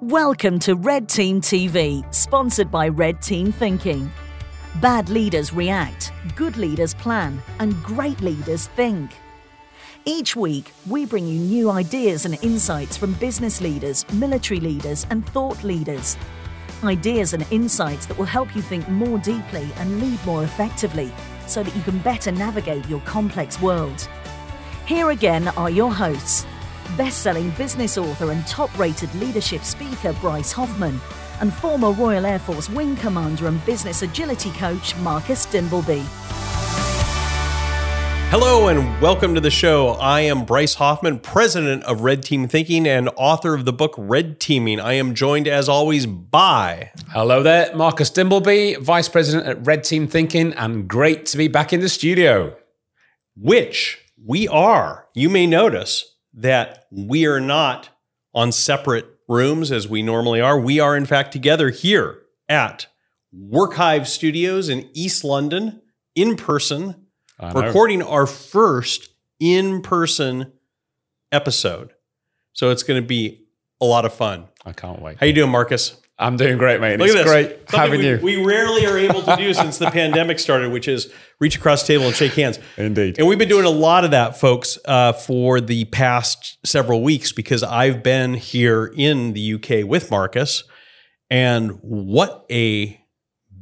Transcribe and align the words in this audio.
Welcome 0.00 0.58
to 0.60 0.74
Red 0.74 1.08
Team 1.08 1.40
TV, 1.40 2.12
sponsored 2.12 2.68
by 2.68 2.88
Red 2.88 3.22
Team 3.22 3.52
Thinking. 3.52 4.10
Bad 4.80 5.08
leaders 5.08 5.52
react, 5.52 6.12
good 6.34 6.56
leaders 6.56 6.94
plan, 6.94 7.40
and 7.60 7.80
great 7.84 8.20
leaders 8.20 8.66
think. 8.66 9.12
Each 10.04 10.34
week, 10.34 10.72
we 10.88 11.06
bring 11.06 11.28
you 11.28 11.38
new 11.38 11.70
ideas 11.70 12.24
and 12.26 12.34
insights 12.42 12.96
from 12.96 13.12
business 13.14 13.60
leaders, 13.60 14.04
military 14.12 14.58
leaders, 14.58 15.06
and 15.10 15.24
thought 15.28 15.62
leaders. 15.62 16.16
Ideas 16.82 17.32
and 17.32 17.46
insights 17.52 18.06
that 18.06 18.18
will 18.18 18.24
help 18.24 18.54
you 18.56 18.62
think 18.62 18.88
more 18.88 19.18
deeply 19.18 19.68
and 19.76 20.00
lead 20.02 20.18
more 20.26 20.42
effectively 20.42 21.10
so 21.46 21.62
that 21.62 21.74
you 21.74 21.82
can 21.82 21.98
better 22.00 22.32
navigate 22.32 22.86
your 22.88 23.00
complex 23.02 23.62
world. 23.62 24.08
Here 24.86 25.10
again 25.10 25.48
are 25.56 25.70
your 25.70 25.94
hosts 25.94 26.46
best 26.96 27.18
selling 27.18 27.50
business 27.50 27.98
author 27.98 28.30
and 28.30 28.46
top 28.46 28.76
rated 28.78 29.14
leadership 29.14 29.62
speaker 29.62 30.12
Bryce 30.14 30.52
Hoffman, 30.52 31.00
and 31.40 31.52
former 31.52 31.92
Royal 31.92 32.26
Air 32.26 32.38
Force 32.38 32.68
Wing 32.68 32.96
Commander 32.96 33.48
and 33.48 33.64
business 33.64 34.02
agility 34.02 34.50
coach 34.52 34.96
Marcus 34.98 35.46
Dimbleby. 35.46 36.04
Hello 38.30 38.66
and 38.66 39.00
welcome 39.00 39.36
to 39.36 39.40
the 39.40 39.50
show. 39.50 39.90
I 39.90 40.22
am 40.22 40.44
Bryce 40.44 40.74
Hoffman, 40.74 41.20
president 41.20 41.84
of 41.84 42.00
Red 42.00 42.24
Team 42.24 42.48
Thinking 42.48 42.84
and 42.84 43.08
author 43.16 43.54
of 43.54 43.64
the 43.64 43.72
book 43.72 43.94
Red 43.96 44.40
Teaming. 44.40 44.80
I 44.80 44.94
am 44.94 45.14
joined 45.14 45.46
as 45.46 45.68
always 45.68 46.04
by. 46.06 46.90
Hello 47.10 47.44
there, 47.44 47.76
Marcus 47.76 48.10
Dimbleby, 48.10 48.78
vice 48.78 49.08
president 49.08 49.46
at 49.46 49.64
Red 49.64 49.84
Team 49.84 50.08
Thinking, 50.08 50.52
and 50.54 50.88
great 50.88 51.26
to 51.26 51.36
be 51.36 51.46
back 51.46 51.72
in 51.72 51.78
the 51.78 51.88
studio. 51.88 52.56
Which 53.36 54.00
we 54.20 54.48
are, 54.48 55.06
you 55.14 55.28
may 55.28 55.46
notice, 55.46 56.13
that 56.34 56.86
we 56.90 57.26
are 57.26 57.40
not 57.40 57.88
on 58.34 58.52
separate 58.52 59.06
rooms 59.28 59.70
as 59.72 59.88
we 59.88 60.02
normally 60.02 60.40
are. 60.40 60.58
We 60.58 60.80
are, 60.80 60.96
in 60.96 61.06
fact, 61.06 61.32
together 61.32 61.70
here 61.70 62.22
at 62.48 62.86
Workhive 63.32 64.06
Studios 64.06 64.68
in 64.68 64.88
East 64.92 65.24
London 65.24 65.80
in 66.14 66.36
person, 66.36 67.06
recording 67.54 68.02
our 68.02 68.26
first 68.26 69.10
in 69.40 69.82
person 69.82 70.52
episode. 71.32 71.92
So 72.52 72.70
it's 72.70 72.82
going 72.82 73.02
to 73.02 73.06
be 73.06 73.46
a 73.80 73.84
lot 73.84 74.04
of 74.04 74.14
fun. 74.14 74.48
I 74.64 74.72
can't 74.72 75.02
wait. 75.02 75.18
How 75.18 75.26
you 75.26 75.32
doing, 75.32 75.50
Marcus? 75.50 76.00
I'm 76.18 76.36
doing 76.36 76.58
great, 76.58 76.80
mate. 76.80 76.98
Look 76.98 77.08
it's 77.08 77.16
at 77.16 77.24
this. 77.24 77.32
great 77.32 77.70
Something 77.70 77.80
having 77.80 78.00
we, 78.00 78.08
you. 78.08 78.20
We 78.22 78.44
rarely 78.44 78.86
are 78.86 78.96
able 78.96 79.22
to 79.22 79.36
do 79.36 79.52
since 79.54 79.78
the 79.78 79.90
pandemic 79.90 80.38
started, 80.38 80.70
which 80.70 80.86
is 80.86 81.12
reach 81.40 81.56
across 81.56 81.82
the 81.82 81.94
table 81.94 82.06
and 82.06 82.14
shake 82.14 82.34
hands. 82.34 82.58
Indeed. 82.76 83.18
And 83.18 83.26
we've 83.26 83.38
been 83.38 83.48
doing 83.48 83.64
a 83.64 83.70
lot 83.70 84.04
of 84.04 84.12
that, 84.12 84.38
folks, 84.38 84.78
uh, 84.84 85.12
for 85.12 85.60
the 85.60 85.86
past 85.86 86.58
several 86.64 87.02
weeks 87.02 87.32
because 87.32 87.62
I've 87.62 88.02
been 88.02 88.34
here 88.34 88.92
in 88.96 89.32
the 89.32 89.54
UK 89.54 89.84
with 89.84 90.10
Marcus. 90.10 90.62
And 91.30 91.78
what 91.80 92.46
a 92.50 93.00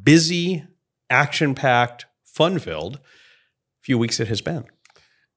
busy, 0.02 0.64
action 1.08 1.54
packed, 1.54 2.04
fun 2.24 2.58
filled 2.58 3.00
few 3.82 3.98
weeks 3.98 4.20
it 4.20 4.28
has 4.28 4.40
been. 4.40 4.64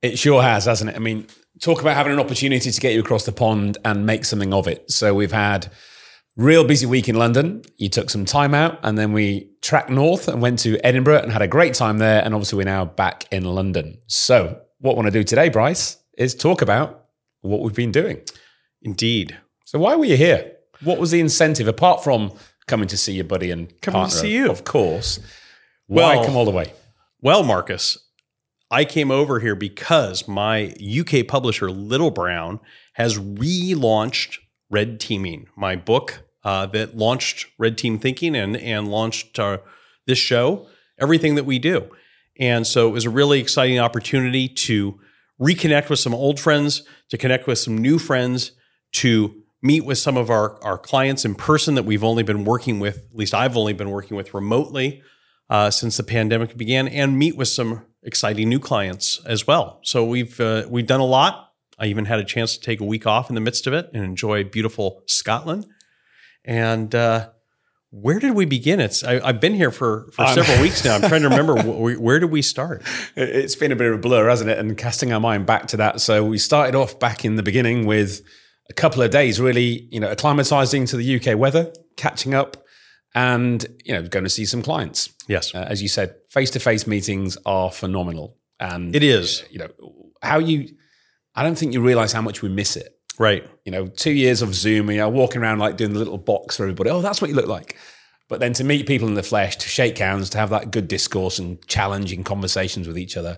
It 0.02 0.20
sure 0.20 0.42
has, 0.42 0.66
hasn't 0.66 0.92
it? 0.92 0.96
I 0.96 1.00
mean, 1.00 1.28
talk 1.62 1.82
about 1.82 1.96
having 1.96 2.14
an 2.14 2.20
opportunity 2.20 2.72
to 2.72 2.82
get 2.82 2.94
you 2.94 3.00
across 3.00 3.26
the 3.26 3.32
pond 3.32 3.78
and 3.84 4.06
make 4.06 4.24
something 4.24 4.54
of 4.54 4.68
it. 4.68 4.92
So 4.92 5.14
we've 5.14 5.32
had 5.32 5.72
real 6.38 6.64
busy 6.64 6.86
week 6.86 7.08
in 7.08 7.16
London. 7.16 7.64
You 7.78 7.90
took 7.90 8.10
some 8.10 8.26
time 8.26 8.54
out 8.54 8.80
and 8.84 8.98
then 8.98 9.14
we 9.14 9.52
tracked 9.62 9.90
north 9.90 10.28
and 10.28 10.42
went 10.42 10.60
to 10.60 10.78
Edinburgh 10.86 11.20
and 11.24 11.32
had 11.32 11.42
a 11.42 11.48
great 11.48 11.74
time 11.74 11.98
there. 11.98 12.24
And 12.24 12.34
obviously 12.34 12.58
we're 12.58 12.66
now 12.66 12.86
back 12.86 13.26
in 13.32 13.46
London. 13.46 14.00
So 14.08 14.62
what 14.80 14.94
I 14.94 14.96
want 14.96 15.08
to 15.08 15.12
do 15.12 15.24
today, 15.24 15.50
Bryce, 15.50 15.98
is 16.18 16.36
talk 16.36 16.62
about 16.62 17.06
what 17.42 17.62
we've 17.62 17.76
been 17.76 17.92
doing. 17.92 18.22
Indeed. 18.82 19.38
So 19.66 19.80
why 19.80 19.96
were 19.96 20.06
you 20.06 20.18
here? 20.18 20.52
What 20.84 21.00
was 21.00 21.12
the 21.12 21.22
incentive 21.22 21.68
apart 21.68 22.04
from 22.04 22.34
coming 22.68 22.88
to 22.90 22.98
see 22.98 23.14
your 23.14 23.26
buddy 23.26 23.52
and 23.52 23.80
Coming 23.82 24.06
to 24.06 24.12
see 24.12 24.34
you. 24.34 24.50
Of 24.50 24.64
course. 24.64 25.20
Why 25.88 26.16
Well- 26.16 26.26
come 26.26 26.36
all 26.36 26.46
the 26.46 26.52
way? 26.52 26.74
Well, 27.22 27.44
Marcus, 27.44 27.98
I 28.70 28.86
came 28.86 29.10
over 29.10 29.40
here 29.40 29.56
because 29.56 30.28
my 30.28 30.74
UK 30.80 31.24
publisher, 31.24 31.72
Little 31.72 32.12
Brown, 32.12 32.60
has 32.94 33.18
relaunched 33.18 34.40
Red 34.70 35.00
Teaming, 35.00 35.48
my 35.56 35.76
book 35.76 36.25
uh, 36.46 36.68
that 36.68 36.96
launched 36.96 37.48
Red 37.58 37.78
Team 37.78 38.00
Thinking 38.00 38.36
and, 38.36 38.56
and 38.56 38.88
launched 38.88 39.38
uh, 39.40 39.58
this 40.08 40.20
show, 40.20 40.68
everything 40.98 41.36
that 41.36 41.44
we 41.44 41.60
do. 41.60 41.90
And 42.40 42.66
so 42.66 42.88
it 42.88 42.92
was 42.92 43.06
a 43.06 43.10
really 43.10 43.40
exciting 43.40 43.80
opportunity 43.80 44.48
to 44.48 45.00
reconnect 45.42 45.90
with 45.90 46.00
some 46.00 46.14
old 46.14 46.40
friends, 46.40 46.84
to 47.10 47.18
connect 47.18 47.48
with 47.48 47.58
some 47.58 47.78
new 47.78 47.98
friends, 47.98 48.52
to 48.94 49.42
meet 49.62 49.84
with 49.84 49.98
some 49.98 50.16
of 50.16 50.30
our, 50.30 50.64
our 50.64 50.78
clients 50.78 51.26
in 51.26 51.34
person 51.34 51.76
that 51.76 51.84
we've 51.84 52.04
only 52.04 52.24
been 52.24 52.46
working 52.46 52.80
with, 52.80 52.98
at 53.12 53.16
least 53.16 53.34
I've 53.34 53.58
only 53.58 53.74
been 53.74 53.90
working 53.90 54.16
with 54.16 54.34
remotely 54.34 55.02
uh, 55.50 55.72
since 55.72 55.98
the 55.98 56.04
pandemic 56.04 56.56
began, 56.56 56.88
and 56.88 57.18
meet 57.18 57.36
with 57.36 57.48
some 57.48 57.86
exciting 58.04 58.50
new 58.50 58.60
clients 58.60 59.20
as 59.26 59.48
well. 59.48 59.80
So 59.84 60.06
we've 60.06 60.40
uh, 60.40 60.66
we've 60.70 60.88
done 60.88 61.00
a 61.00 61.06
lot. 61.06 61.54
I 61.80 61.88
even 61.88 62.06
had 62.06 62.20
a 62.20 62.24
chance 62.24 62.56
to 62.56 62.62
take 62.62 62.80
a 62.80 62.86
week 62.86 63.08
off 63.08 63.30
in 63.30 63.36
the 63.36 63.42
midst 63.42 63.68
of 63.68 63.74
it 63.74 63.90
and 63.94 64.04
enjoy 64.04 64.44
beautiful 64.44 65.02
Scotland. 65.08 65.66
And 66.46 66.94
uh, 66.94 67.30
where 67.90 68.20
did 68.20 68.32
we 68.36 68.46
begin? 68.46 68.80
It's 68.80 69.04
I, 69.04 69.20
I've 69.28 69.40
been 69.42 69.54
here 69.56 69.72
for 69.72 70.10
for 70.14 70.24
several 70.28 70.62
weeks 70.62 70.86
now. 70.86 70.96
I'm 70.96 71.02
trying 71.02 71.22
to 71.24 71.30
remember 71.30 71.62
wh- 71.62 72.00
where 72.02 72.20
did 72.20 72.32
we 72.32 72.42
start. 72.42 72.84
It- 73.16 73.30
It's 73.30 73.56
been 73.56 73.72
a 73.72 73.76
bit 73.76 73.88
of 73.88 73.96
a 73.96 73.98
blur, 73.98 74.30
hasn't 74.30 74.50
it? 74.50 74.58
And 74.60 74.78
casting 74.78 75.12
our 75.14 75.20
mind 75.20 75.46
back 75.46 75.68
to 75.68 75.78
that. 75.78 76.02
So 76.02 76.24
we 76.24 76.38
started 76.38 76.76
off 76.76 77.00
back 77.00 77.26
in 77.26 77.36
the 77.36 77.44
beginning 77.44 77.86
with 77.86 78.22
a 78.70 78.74
couple 78.74 79.02
of 79.02 79.12
days, 79.12 79.40
really, 79.40 79.88
you 79.92 80.00
know, 80.00 80.14
acclimatizing 80.14 80.88
to 80.90 80.98
the 80.98 81.16
UK 81.20 81.38
weather, 81.38 81.72
catching 81.98 82.34
up, 82.34 82.58
and 83.14 83.66
you 83.86 83.94
know, 83.94 84.02
going 84.08 84.24
to 84.26 84.30
see 84.30 84.46
some 84.46 84.62
clients. 84.62 85.10
Yes, 85.28 85.54
Uh, 85.56 85.66
as 85.70 85.82
you 85.82 85.88
said, 85.88 86.16
face-to-face 86.30 86.86
meetings 86.88 87.38
are 87.46 87.72
phenomenal, 87.72 88.38
and 88.60 88.96
it 88.96 89.04
is 89.04 89.44
you 89.50 89.60
know 89.60 89.70
how 90.22 90.40
you. 90.40 90.70
I 91.38 91.44
don't 91.44 91.58
think 91.58 91.74
you 91.74 91.82
realize 91.82 92.14
how 92.14 92.22
much 92.22 92.42
we 92.42 92.50
miss 92.50 92.76
it. 92.78 92.95
Right. 93.20 93.48
You 93.66 93.72
know, 93.72 93.88
two 93.88 94.12
years 94.12 94.42
of 94.42 94.54
Zoom, 94.54 94.90
you 94.92 94.98
know, 94.98 95.10
walking 95.10 95.42
around 95.42 95.60
like 95.60 95.78
doing 95.78 95.94
the 95.94 96.00
little 96.00 96.18
box 96.18 96.58
for 96.58 96.64
everybody. 96.64 96.90
Oh, 96.90 97.02
that's 97.02 97.22
what 97.22 97.30
you 97.30 97.36
look 97.36 97.48
like. 97.48 97.78
But 98.28 98.40
then 98.40 98.54
to 98.54 98.64
meet 98.64 98.88
people 98.88 99.08
in 99.08 99.14
the 99.14 99.24
flesh, 99.24 99.56
to 99.58 99.68
shake 99.68 99.98
hands, 100.00 100.30
to 100.32 100.38
have 100.38 100.50
that 100.50 100.72
good 100.72 100.88
discourse 100.88 101.38
and 101.38 101.66
challenging 101.68 102.24
conversations 102.24 102.88
with 102.88 102.98
each 102.98 103.18
other, 103.18 103.38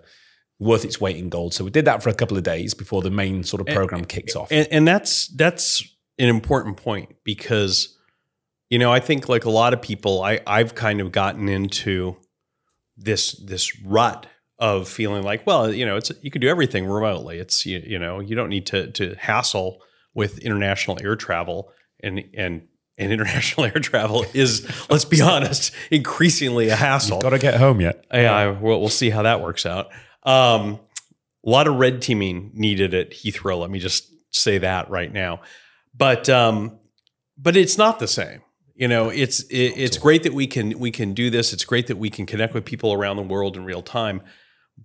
worth 0.59 0.85
its 0.85 1.01
weight 1.01 1.17
in 1.17 1.29
gold. 1.29 1.53
So 1.53 1.63
we 1.65 1.71
did 1.71 1.85
that 1.85 2.01
for 2.01 2.09
a 2.09 2.13
couple 2.13 2.37
of 2.37 2.43
days 2.43 2.73
before 2.73 3.01
the 3.01 3.11
main 3.11 3.43
sort 3.43 3.61
of 3.61 3.67
program 3.67 4.05
kicks 4.05 4.35
off. 4.35 4.51
And, 4.51 4.67
and 4.71 4.87
that's 4.87 5.27
that's 5.27 5.83
an 6.17 6.29
important 6.29 6.77
point 6.77 7.15
because 7.23 7.97
you 8.69 8.79
know 8.79 8.91
I 8.91 8.99
think 8.99 9.27
like 9.27 9.45
a 9.45 9.49
lot 9.49 9.73
of 9.73 9.81
people, 9.81 10.23
I 10.23 10.39
I've 10.47 10.73
kind 10.73 11.01
of 11.01 11.11
gotten 11.11 11.49
into 11.49 12.15
this 12.95 13.33
this 13.33 13.79
rut 13.83 14.25
of 14.59 14.89
feeling 14.89 15.23
like, 15.23 15.45
well, 15.45 15.71
you 15.71 15.85
know, 15.85 15.97
it's 15.97 16.11
you 16.21 16.31
can 16.31 16.41
do 16.41 16.47
everything 16.47 16.85
remotely. 16.85 17.37
It's 17.37 17.65
you, 17.65 17.81
you 17.85 17.99
know 17.99 18.19
you 18.19 18.35
don't 18.35 18.49
need 18.49 18.65
to 18.67 18.91
to 18.91 19.15
hassle 19.15 19.81
with 20.13 20.39
international 20.39 20.97
air 21.01 21.15
travel 21.15 21.71
and 22.01 22.23
and 22.33 22.67
and 22.97 23.11
international 23.13 23.65
air 23.65 23.79
travel 23.79 24.25
is 24.33 24.67
let's 24.89 25.05
be 25.05 25.21
honest 25.21 25.71
increasingly 25.91 26.69
a 26.69 26.75
hassle. 26.75 27.21
Got 27.21 27.29
to 27.29 27.39
get 27.39 27.55
home 27.59 27.81
yet? 27.81 28.05
Yeah, 28.11 28.33
I, 28.33 28.47
we'll, 28.49 28.79
we'll 28.79 28.89
see 28.89 29.09
how 29.09 29.21
that 29.23 29.41
works 29.41 29.65
out. 29.65 29.89
Um, 30.23 30.79
a 31.45 31.49
lot 31.49 31.67
of 31.67 31.75
red 31.75 32.01
teaming 32.01 32.51
needed 32.53 32.93
at 32.93 33.11
Heathrow. 33.11 33.59
Let 33.59 33.69
me 33.69 33.79
just 33.79 34.11
say 34.31 34.57
that 34.57 34.89
right 34.89 35.11
now. 35.11 35.41
But 35.95 36.29
um, 36.29 36.79
but 37.37 37.55
it's 37.55 37.77
not 37.77 37.99
the 37.99 38.07
same. 38.07 38.41
You 38.75 38.87
know, 38.87 39.09
it's 39.09 39.41
it, 39.43 39.73
it's 39.75 39.97
great 39.97 40.23
that 40.23 40.33
we 40.33 40.47
can 40.47 40.77
we 40.77 40.91
can 40.91 41.13
do 41.13 41.29
this. 41.29 41.53
It's 41.53 41.65
great 41.65 41.87
that 41.87 41.97
we 41.97 42.09
can 42.09 42.25
connect 42.25 42.53
with 42.53 42.65
people 42.65 42.93
around 42.93 43.15
the 43.17 43.23
world 43.23 43.55
in 43.55 43.65
real 43.65 43.81
time. 43.81 44.21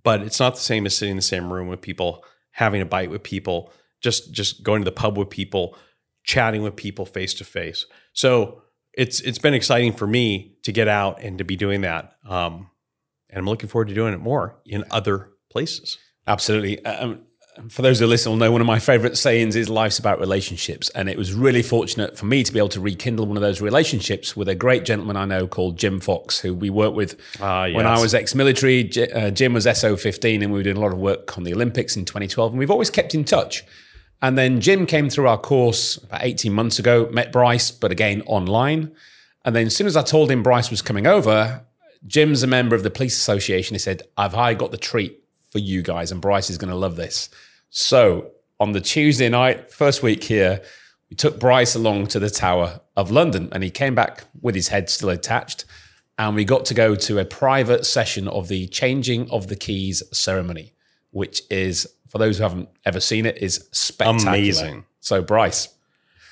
But 0.01 0.21
it's 0.21 0.39
not 0.39 0.55
the 0.55 0.61
same 0.61 0.85
as 0.85 0.95
sitting 0.95 1.11
in 1.11 1.17
the 1.17 1.21
same 1.21 1.51
room 1.51 1.67
with 1.67 1.81
people, 1.81 2.25
having 2.51 2.81
a 2.81 2.85
bite 2.85 3.09
with 3.09 3.23
people, 3.23 3.71
just 4.01 4.31
just 4.31 4.63
going 4.63 4.81
to 4.81 4.85
the 4.85 4.91
pub 4.91 5.17
with 5.17 5.29
people, 5.29 5.77
chatting 6.23 6.63
with 6.63 6.75
people 6.75 7.05
face 7.05 7.33
to 7.35 7.43
face. 7.43 7.85
So 8.13 8.63
it's 8.93 9.21
it's 9.21 9.39
been 9.39 9.53
exciting 9.53 9.93
for 9.93 10.07
me 10.07 10.57
to 10.63 10.71
get 10.71 10.87
out 10.87 11.21
and 11.21 11.37
to 11.37 11.43
be 11.43 11.55
doing 11.55 11.81
that. 11.81 12.13
Um, 12.27 12.69
and 13.29 13.39
I'm 13.39 13.45
looking 13.45 13.69
forward 13.69 13.87
to 13.87 13.93
doing 13.93 14.13
it 14.13 14.19
more 14.19 14.59
in 14.65 14.83
other 14.91 15.31
places. 15.49 15.97
Absolutely. 16.27 16.83
Um, 16.85 17.23
for 17.69 17.81
those 17.81 17.99
who 17.99 18.07
listen 18.07 18.31
will 18.31 18.37
know 18.37 18.51
one 18.51 18.61
of 18.61 18.67
my 18.67 18.79
favorite 18.79 19.17
sayings 19.17 19.55
is 19.55 19.69
life's 19.69 19.99
about 19.99 20.19
relationships. 20.19 20.89
And 20.89 21.07
it 21.07 21.17
was 21.17 21.33
really 21.33 21.61
fortunate 21.61 22.17
for 22.17 22.25
me 22.25 22.43
to 22.43 22.51
be 22.51 22.57
able 22.59 22.69
to 22.69 22.81
rekindle 22.81 23.25
one 23.25 23.37
of 23.37 23.41
those 23.41 23.61
relationships 23.61 24.35
with 24.35 24.49
a 24.49 24.55
great 24.55 24.85
gentleman 24.85 25.15
I 25.17 25.25
know 25.25 25.47
called 25.47 25.77
Jim 25.77 25.99
Fox, 25.99 26.39
who 26.39 26.53
we 26.53 26.69
worked 26.69 26.95
with 26.95 27.19
Ah, 27.39 27.67
when 27.71 27.85
I 27.85 27.99
was 27.99 28.13
ex 28.13 28.33
military. 28.33 28.83
J- 28.83 29.09
uh, 29.11 29.29
Jim 29.31 29.53
was 29.53 29.65
SO 29.77 29.95
15, 29.95 30.41
and 30.41 30.51
we 30.51 30.59
were 30.59 30.63
doing 30.63 30.77
a 30.77 30.81
lot 30.81 30.91
of 30.91 30.97
work 30.97 31.37
on 31.37 31.43
the 31.43 31.53
Olympics 31.53 31.95
in 31.95 32.05
2012. 32.05 32.53
And 32.53 32.59
we've 32.59 32.71
always 32.71 32.89
kept 32.89 33.13
in 33.13 33.23
touch. 33.23 33.63
And 34.21 34.37
then 34.37 34.61
Jim 34.61 34.85
came 34.85 35.09
through 35.09 35.27
our 35.27 35.37
course 35.37 35.97
about 35.97 36.23
18 36.23 36.53
months 36.53 36.79
ago, 36.79 37.09
met 37.11 37.31
Bryce, 37.31 37.71
but 37.71 37.91
again 37.91 38.23
online. 38.25 38.91
And 39.45 39.55
then 39.55 39.67
as 39.67 39.75
soon 39.75 39.85
as 39.87 39.97
I 39.97 40.01
told 40.01 40.31
him 40.31 40.41
Bryce 40.43 40.71
was 40.71 40.81
coming 40.81 41.05
over, 41.05 41.65
Jim's 42.07 42.41
a 42.41 42.47
member 42.47 42.75
of 42.75 42.83
the 42.83 42.89
police 42.89 43.17
association. 43.17 43.75
He 43.75 43.79
said, 43.79 44.03
I've 44.17 44.33
I 44.33 44.53
got 44.53 44.71
the 44.71 44.77
treat 44.77 45.22
for 45.53 45.59
you 45.59 45.83
guys, 45.83 46.11
and 46.11 46.19
Bryce 46.19 46.49
is 46.49 46.57
going 46.57 46.71
to 46.71 46.75
love 46.75 46.97
this. 46.97 47.29
So 47.69 48.31
on 48.59 48.73
the 48.73 48.81
Tuesday 48.81 49.29
night, 49.29 49.71
first 49.71 50.03
week 50.03 50.23
here, 50.23 50.61
we 51.09 51.15
took 51.15 51.39
Bryce 51.39 51.75
along 51.75 52.07
to 52.07 52.19
the 52.19 52.29
Tower 52.29 52.81
of 52.97 53.11
London, 53.11 53.49
and 53.51 53.63
he 53.63 53.69
came 53.69 53.93
back 53.93 54.25
with 54.41 54.55
his 54.55 54.69
head 54.69 54.89
still 54.89 55.09
attached. 55.09 55.63
And 56.17 56.35
we 56.35 56.43
got 56.43 56.65
to 56.65 56.73
go 56.73 56.95
to 56.95 57.19
a 57.19 57.25
private 57.25 57.85
session 57.85 58.27
of 58.27 58.47
the 58.47 58.67
changing 58.67 59.29
of 59.29 59.47
the 59.47 59.55
keys 59.55 60.01
ceremony, 60.11 60.73
which 61.11 61.43
is, 61.51 61.87
for 62.07 62.17
those 62.17 62.37
who 62.37 62.43
haven't 62.43 62.69
ever 62.83 62.99
seen 62.99 63.25
it, 63.27 63.37
is 63.37 63.67
spectacular. 63.71 64.29
Amazing. 64.29 64.85
So, 65.01 65.21
Bryce, 65.21 65.69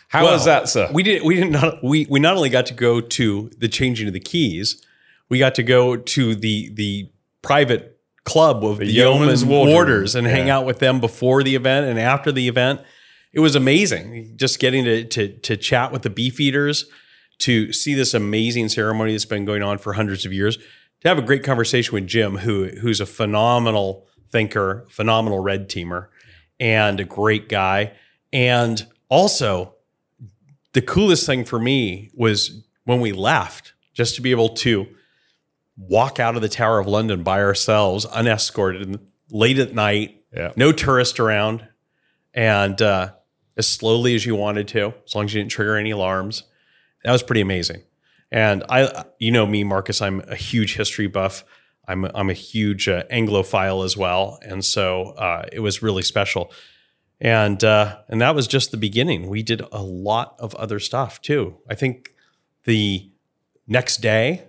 how 0.07 0.23
Well, 0.23 0.33
was 0.33 0.45
that, 0.45 0.67
sir? 0.67 0.89
We 0.91 1.03
did. 1.03 1.23
We 1.23 1.35
did 1.35 1.51
not. 1.51 1.83
We 1.83 2.07
we 2.09 2.19
not 2.19 2.37
only 2.37 2.49
got 2.49 2.65
to 2.67 2.73
go 2.73 3.01
to 3.01 3.51
the 3.57 3.67
changing 3.67 4.07
of 4.07 4.13
the 4.13 4.19
keys, 4.19 4.83
we 5.29 5.37
got 5.39 5.55
to 5.55 5.63
go 5.63 5.95
to 5.95 6.35
the 6.35 6.69
the 6.73 7.09
private 7.41 8.00
club 8.23 8.63
of 8.63 8.77
the, 8.77 8.85
Yeoman's 8.85 9.41
yeoman 9.41 9.57
Wardroom. 9.57 9.75
warders 9.75 10.15
and 10.15 10.27
hang 10.27 10.49
out 10.49 10.65
with 10.65 10.79
them 10.79 10.99
before 10.99 11.43
the 11.43 11.55
event 11.55 11.87
and 11.87 11.99
after 11.99 12.31
the 12.31 12.47
event. 12.47 12.81
It 13.33 13.39
was 13.39 13.55
amazing. 13.55 14.33
Just 14.35 14.59
getting 14.59 14.83
to 14.85 15.05
to 15.05 15.27
to 15.39 15.57
chat 15.57 15.91
with 15.91 16.01
the 16.01 16.09
beefeaters, 16.09 16.85
to 17.39 17.71
see 17.71 17.93
this 17.93 18.13
amazing 18.13 18.69
ceremony 18.69 19.13
that's 19.13 19.25
been 19.25 19.45
going 19.45 19.63
on 19.63 19.77
for 19.77 19.93
hundreds 19.93 20.25
of 20.25 20.33
years, 20.33 20.57
to 21.01 21.07
have 21.07 21.17
a 21.17 21.21
great 21.21 21.43
conversation 21.43 21.93
with 21.93 22.07
Jim, 22.07 22.37
who 22.37 22.67
who's 22.81 22.99
a 22.99 23.05
phenomenal 23.05 24.07
thinker, 24.29 24.85
phenomenal 24.89 25.39
red 25.39 25.69
teamer, 25.69 26.07
and 26.59 26.99
a 26.99 27.05
great 27.05 27.49
guy, 27.49 27.93
and 28.33 28.85
also 29.09 29.75
the 30.73 30.81
coolest 30.81 31.25
thing 31.25 31.43
for 31.43 31.59
me 31.59 32.09
was 32.13 32.63
when 32.85 32.99
we 33.01 33.11
left, 33.11 33.73
just 33.93 34.15
to 34.15 34.21
be 34.21 34.31
able 34.31 34.49
to 34.49 34.87
walk 35.87 36.19
out 36.19 36.35
of 36.35 36.41
the 36.41 36.49
Tower 36.49 36.79
of 36.79 36.87
London 36.87 37.23
by 37.23 37.41
ourselves, 37.41 38.05
unescorted, 38.05 38.99
late 39.29 39.59
at 39.59 39.73
night, 39.73 40.23
Yeah. 40.35 40.51
no 40.55 40.71
tourist 40.71 41.19
around, 41.19 41.67
and 42.33 42.81
uh, 42.81 43.11
as 43.57 43.67
slowly 43.67 44.15
as 44.15 44.25
you 44.25 44.35
wanted 44.35 44.67
to, 44.69 44.93
as 45.05 45.15
long 45.15 45.25
as 45.25 45.33
you 45.33 45.41
didn't 45.41 45.51
trigger 45.51 45.75
any 45.75 45.91
alarms. 45.91 46.43
That 47.03 47.11
was 47.11 47.23
pretty 47.23 47.41
amazing. 47.41 47.83
And 48.31 48.63
I, 48.69 49.05
you 49.19 49.31
know 49.31 49.45
me, 49.45 49.63
Marcus, 49.63 50.01
I'm 50.01 50.21
a 50.27 50.35
huge 50.35 50.75
history 50.77 51.07
buff. 51.07 51.43
I'm 51.87 52.05
a, 52.05 52.11
I'm 52.13 52.29
a 52.29 52.33
huge 52.33 52.87
uh, 52.87 53.03
Anglophile 53.11 53.83
as 53.83 53.97
well, 53.97 54.39
and 54.43 54.63
so 54.63 55.09
uh, 55.17 55.45
it 55.51 55.59
was 55.59 55.81
really 55.81 56.03
special. 56.03 56.51
And 57.19 57.61
uh, 57.63 57.97
and 58.07 58.21
that 58.21 58.33
was 58.35 58.47
just 58.47 58.71
the 58.71 58.77
beginning. 58.77 59.27
We 59.27 59.43
did 59.43 59.61
a 59.71 59.81
lot 59.83 60.35
of 60.39 60.55
other 60.55 60.79
stuff 60.79 61.21
too. 61.21 61.57
I 61.69 61.75
think 61.75 62.13
the 62.63 63.11
next 63.67 63.97
day 63.97 64.43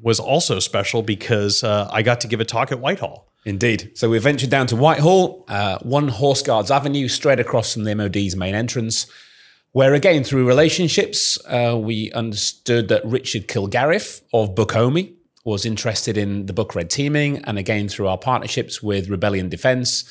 was 0.00 0.20
also 0.20 0.58
special 0.58 1.02
because 1.02 1.64
uh, 1.64 1.88
I 1.92 2.02
got 2.02 2.20
to 2.22 2.28
give 2.28 2.40
a 2.40 2.44
talk 2.44 2.72
at 2.72 2.80
Whitehall. 2.80 3.32
Indeed. 3.44 3.92
So 3.94 4.08
we 4.08 4.18
ventured 4.18 4.50
down 4.50 4.68
to 4.68 4.76
Whitehall, 4.76 5.44
uh, 5.48 5.78
one 5.80 6.08
Horse 6.08 6.42
Guards 6.42 6.70
Avenue, 6.70 7.08
straight 7.08 7.40
across 7.40 7.74
from 7.74 7.84
the 7.84 7.94
MOD's 7.94 8.36
main 8.36 8.54
entrance, 8.54 9.06
where 9.72 9.94
again, 9.94 10.22
through 10.22 10.46
relationships, 10.46 11.38
uh, 11.46 11.76
we 11.76 12.12
understood 12.12 12.88
that 12.88 13.04
Richard 13.04 13.48
Kilgariff 13.48 14.22
of 14.32 14.54
Bookomi 14.54 15.14
was 15.44 15.66
interested 15.66 16.16
in 16.16 16.46
the 16.46 16.52
book 16.52 16.74
Red 16.76 16.88
Teaming. 16.88 17.38
And 17.38 17.58
again, 17.58 17.88
through 17.88 18.06
our 18.06 18.18
partnerships 18.18 18.80
with 18.80 19.08
Rebellion 19.08 19.48
Defense, 19.48 20.08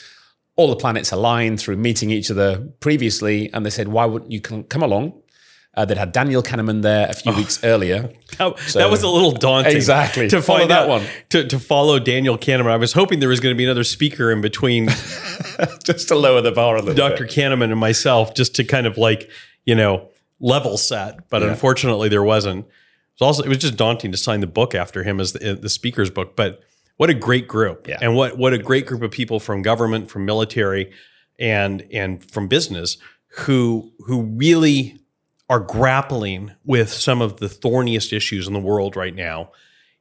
all 0.58 0.68
the 0.68 0.76
planets 0.76 1.12
aligned 1.12 1.62
through 1.62 1.78
meeting 1.78 2.10
each 2.10 2.30
other 2.30 2.58
previously. 2.82 3.50
And 3.54 3.66
they 3.66 3.70
said, 3.70 3.88
why 3.88 4.06
wouldn't 4.06 4.32
you 4.32 4.42
come 4.42 4.84
along? 4.84 5.21
Uh, 5.74 5.86
they'd 5.86 5.98
had 5.98 6.12
Daniel 6.12 6.44
Kahneman 6.44 6.82
there 6.82 7.08
a 7.10 7.14
few 7.14 7.34
weeks 7.34 7.64
earlier. 7.64 8.10
That, 8.38 8.58
that 8.74 8.90
was 8.90 9.04
a 9.04 9.08
little 9.10 9.34
daunting. 9.34 9.76
Exactly. 9.76 10.28
To 10.30 10.42
Follow 10.42 10.66
that 10.68 10.84
out, 10.84 10.90
one. 10.90 11.06
To, 11.30 11.46
to 11.48 11.60
follow 11.60 12.00
Daniel 12.00 12.38
Kahneman. 12.38 12.72
I 12.72 12.78
was 12.78 12.94
hoping 12.94 13.20
there 13.20 13.30
was 13.30 13.40
going 13.42 13.54
to 13.54 13.58
be 13.58 13.66
another 13.66 13.84
speaker 13.84 14.32
in 14.32 14.42
between 14.42 14.88
just 15.84 16.08
to 16.08 16.16
lower 16.16 16.42
the 16.42 16.52
bar 16.52 16.78
a 16.78 16.80
little 16.82 16.96
Dr. 16.96 17.26
bit. 17.26 17.34
Kahneman 17.34 17.72
and 17.72 17.78
myself 17.80 18.34
just 18.34 18.56
to 18.56 18.64
kind 18.64 18.88
of 18.88 18.98
like, 18.98 19.30
you 19.66 19.76
know, 19.76 20.10
level 20.40 20.78
set. 20.78 21.30
But 21.30 21.44
unfortunately, 21.44 22.10
there 22.10 22.24
wasn't. 22.24 22.66
It 22.66 22.72
was 23.20 23.28
also 23.28 23.44
it 23.44 23.50
was 23.50 23.58
just 23.60 23.76
daunting 23.76 24.12
to 24.12 24.18
sign 24.18 24.40
the 24.40 24.48
book 24.48 24.74
after 24.74 25.04
him 25.04 25.20
as 25.20 25.34
the, 25.34 25.54
the 25.56 25.70
speaker's 25.70 26.10
book. 26.10 26.36
But 26.36 26.62
what 26.98 27.10
a 27.10 27.14
great 27.14 27.48
group, 27.48 27.88
Yeah. 27.88 28.00
and 28.02 28.16
what 28.16 28.38
what 28.38 28.54
a 28.54 28.58
great 28.58 28.86
group 28.88 29.02
of 29.04 29.12
people 29.12 29.40
from 29.40 29.62
government, 29.62 30.10
from 30.10 30.26
military, 30.26 30.92
and 31.38 31.84
and 31.92 32.24
from 32.24 32.48
business 32.48 32.98
who 33.40 33.92
who 34.08 34.24
really 34.24 35.01
are 35.52 35.60
grappling 35.60 36.56
with 36.64 36.90
some 36.90 37.22
of 37.22 37.42
the 37.42 37.50
thorniest 37.50 38.14
issues 38.14 38.48
in 38.48 38.54
the 38.54 38.60
world 38.60 38.96
right 38.96 39.14
now, 39.14 39.52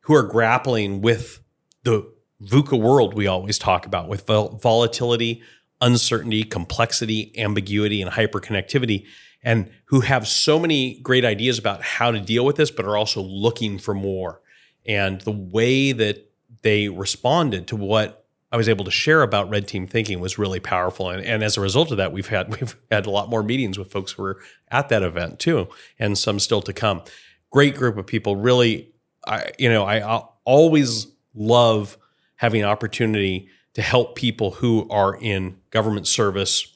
who 0.02 0.14
are 0.14 0.22
grappling 0.22 1.00
with 1.00 1.42
the 1.82 2.08
VUCA 2.40 2.80
world 2.80 3.14
we 3.14 3.26
always 3.26 3.58
talk 3.58 3.84
about 3.84 4.08
with 4.08 4.24
vol- 4.28 4.58
volatility, 4.58 5.42
uncertainty, 5.80 6.44
complexity, 6.44 7.36
ambiguity, 7.36 8.00
and 8.00 8.12
hyperconnectivity, 8.12 9.06
and 9.42 9.68
who 9.86 10.02
have 10.02 10.28
so 10.28 10.56
many 10.56 11.00
great 11.00 11.24
ideas 11.24 11.58
about 11.58 11.82
how 11.82 12.12
to 12.12 12.20
deal 12.20 12.44
with 12.44 12.54
this, 12.54 12.70
but 12.70 12.84
are 12.84 12.96
also 12.96 13.20
looking 13.20 13.76
for 13.76 13.92
more. 13.92 14.40
And 14.86 15.20
the 15.22 15.32
way 15.32 15.90
that 15.90 16.30
they 16.62 16.88
responded 16.88 17.66
to 17.66 17.76
what 17.76 18.19
I 18.52 18.56
was 18.56 18.68
able 18.68 18.84
to 18.84 18.90
share 18.90 19.22
about 19.22 19.48
red 19.48 19.68
team 19.68 19.86
thinking 19.86 20.18
was 20.18 20.36
really 20.38 20.58
powerful. 20.60 21.08
And, 21.10 21.24
and 21.24 21.42
as 21.44 21.56
a 21.56 21.60
result 21.60 21.90
of 21.92 21.98
that, 21.98 22.12
we've 22.12 22.28
had 22.28 22.48
we've 22.60 22.76
had 22.90 23.06
a 23.06 23.10
lot 23.10 23.28
more 23.28 23.42
meetings 23.42 23.78
with 23.78 23.90
folks 23.90 24.12
who 24.12 24.22
were 24.22 24.40
at 24.70 24.88
that 24.88 25.02
event 25.02 25.38
too, 25.38 25.68
and 25.98 26.16
some 26.18 26.38
still 26.38 26.62
to 26.62 26.72
come. 26.72 27.02
Great 27.50 27.76
group 27.76 27.96
of 27.96 28.06
people. 28.06 28.36
Really, 28.36 28.92
I 29.26 29.50
you 29.58 29.68
know 29.68 29.84
I 29.84 29.98
I'll 29.98 30.40
always 30.44 31.06
love 31.34 31.96
having 32.36 32.62
an 32.62 32.68
opportunity 32.68 33.48
to 33.74 33.82
help 33.82 34.16
people 34.16 34.50
who 34.52 34.88
are 34.90 35.14
in 35.20 35.56
government 35.70 36.06
service 36.08 36.66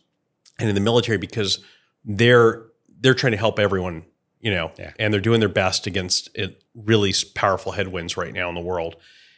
and 0.61 0.69
in 0.69 0.75
the 0.77 0.81
military 0.81 1.19
because 1.19 1.59
they're 2.05 2.63
they're 3.01 3.15
trying 3.15 3.33
to 3.33 3.39
help 3.39 3.59
everyone, 3.59 4.05
you 4.41 4.51
know, 4.51 4.71
Yeah. 4.79 4.93
and 4.99 5.13
they're 5.13 5.21
doing 5.21 5.41
their 5.41 5.49
best 5.49 5.87
against 5.87 6.31
it, 6.35 6.63
really 6.75 7.13
powerful 7.35 7.73
headwinds 7.73 8.17
right 8.17 8.33
now 8.33 8.49
in 8.49 8.55
the 8.55 8.61
world. 8.61 8.97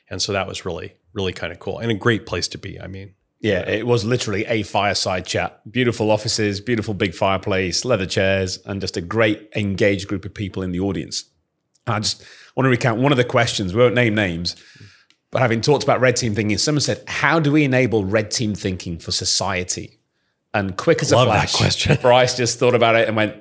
And 0.08 0.20
so 0.22 0.32
that 0.32 0.46
was 0.46 0.64
really 0.64 0.94
really 1.16 1.32
kind 1.32 1.52
of 1.52 1.58
cool 1.58 1.78
and 1.78 1.90
a 1.90 1.94
great 1.94 2.26
place 2.26 2.46
to 2.48 2.58
be. 2.58 2.78
I 2.80 2.86
mean, 2.86 3.14
Yeah, 3.40 3.68
it 3.68 3.86
was 3.86 4.04
literally 4.04 4.44
a 4.46 4.62
fireside 4.62 5.26
chat. 5.26 5.60
Beautiful 5.70 6.10
offices, 6.10 6.60
beautiful 6.60 6.94
big 6.94 7.14
fireplace, 7.14 7.84
leather 7.84 8.06
chairs, 8.06 8.58
and 8.66 8.80
just 8.80 8.96
a 8.96 9.00
great 9.00 9.48
engaged 9.56 10.06
group 10.08 10.24
of 10.24 10.34
people 10.34 10.62
in 10.62 10.70
the 10.72 10.80
audience. 10.80 11.24
I 11.86 11.98
just 12.00 12.22
want 12.54 12.66
to 12.66 12.70
recount 12.70 13.00
one 13.00 13.12
of 13.12 13.18
the 13.18 13.24
questions. 13.24 13.74
We 13.74 13.80
won't 13.80 13.94
name 13.94 14.14
names, 14.14 14.56
but 15.30 15.40
having 15.40 15.60
talked 15.60 15.84
about 15.84 16.00
red 16.00 16.16
team 16.16 16.34
thinking, 16.34 16.58
someone 16.58 16.80
said, 16.80 17.02
"How 17.06 17.40
do 17.40 17.52
we 17.52 17.64
enable 17.64 18.04
red 18.04 18.30
team 18.30 18.54
thinking 18.54 18.98
for 18.98 19.12
society?" 19.12 20.00
And 20.52 20.76
quick 20.76 21.02
as 21.02 21.12
Love 21.12 21.28
a 21.28 21.30
that 21.30 21.50
flash, 21.50 21.56
question. 21.56 21.98
Bryce 22.00 22.36
just 22.36 22.58
thought 22.58 22.74
about 22.74 22.96
it 22.96 23.06
and 23.08 23.16
went, 23.16 23.34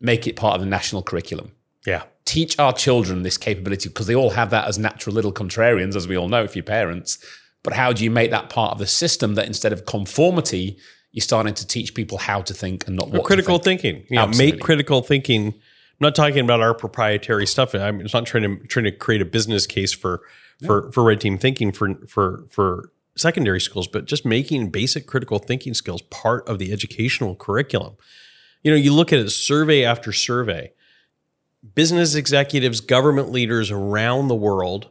"Make 0.00 0.26
it 0.26 0.36
part 0.36 0.54
of 0.54 0.60
the 0.60 0.66
national 0.66 1.02
curriculum." 1.02 1.52
yeah. 1.86 2.04
Teach 2.32 2.58
our 2.58 2.72
children 2.72 3.24
this 3.24 3.36
capability 3.36 3.90
because 3.90 4.06
they 4.06 4.14
all 4.14 4.30
have 4.30 4.48
that 4.48 4.66
as 4.66 4.78
natural 4.78 5.14
little 5.14 5.32
contrarians, 5.32 5.94
as 5.94 6.08
we 6.08 6.16
all 6.16 6.28
know, 6.28 6.42
if 6.42 6.56
you're 6.56 6.62
parents. 6.62 7.18
But 7.62 7.74
how 7.74 7.92
do 7.92 8.02
you 8.02 8.10
make 8.10 8.30
that 8.30 8.48
part 8.48 8.72
of 8.72 8.78
the 8.78 8.86
system 8.86 9.34
that 9.34 9.46
instead 9.46 9.72
of 9.72 9.84
conformity, 9.84 10.78
you're 11.12 11.20
starting 11.20 11.52
to 11.52 11.66
teach 11.66 11.94
people 11.94 12.16
how 12.16 12.40
to 12.40 12.54
think 12.54 12.86
and 12.86 12.96
not 12.96 13.10
what 13.10 13.24
critical 13.24 13.58
think? 13.58 13.82
thinking. 13.82 14.06
You 14.08 14.16
know, 14.16 14.26
make 14.28 14.60
critical 14.60 15.02
thinking. 15.02 15.48
I'm 15.48 16.06
not 16.08 16.14
talking 16.14 16.40
about 16.40 16.60
our 16.60 16.74
proprietary 16.74 17.46
stuff. 17.46 17.74
I'm 17.74 17.98
not 17.98 18.24
trying 18.24 18.44
to 18.44 18.66
trying 18.66 18.86
to 18.86 18.92
create 18.92 19.20
a 19.20 19.26
business 19.26 19.66
case 19.66 19.92
for 19.92 20.22
for 20.66 20.90
for 20.90 21.04
red 21.04 21.20
team 21.20 21.36
thinking 21.36 21.70
for 21.70 21.94
for 22.06 22.46
for 22.50 22.90
secondary 23.14 23.60
schools, 23.60 23.86
but 23.86 24.06
just 24.06 24.24
making 24.24 24.70
basic 24.70 25.06
critical 25.06 25.38
thinking 25.38 25.74
skills 25.74 26.00
part 26.02 26.48
of 26.48 26.58
the 26.58 26.72
educational 26.72 27.36
curriculum. 27.36 27.94
You 28.62 28.70
know, 28.70 28.78
you 28.78 28.92
look 28.94 29.12
at 29.12 29.18
it 29.18 29.30
survey 29.30 29.84
after 29.84 30.12
survey. 30.12 30.72
Business 31.74 32.14
executives, 32.14 32.80
government 32.80 33.30
leaders 33.30 33.70
around 33.70 34.28
the 34.28 34.34
world 34.34 34.88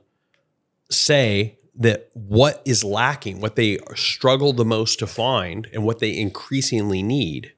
say 0.90 1.60
that 1.76 2.10
what 2.14 2.62
is 2.66 2.84
lacking, 2.84 3.42
what 3.42 3.56
they 3.56 3.78
struggle 3.96 4.54
the 4.54 4.66
most 4.66 5.00
to 5.00 5.08
find, 5.08 5.68
and 5.74 5.84
what 5.84 6.00
they 6.00 6.18
increasingly 6.18 7.04
need 7.04 7.54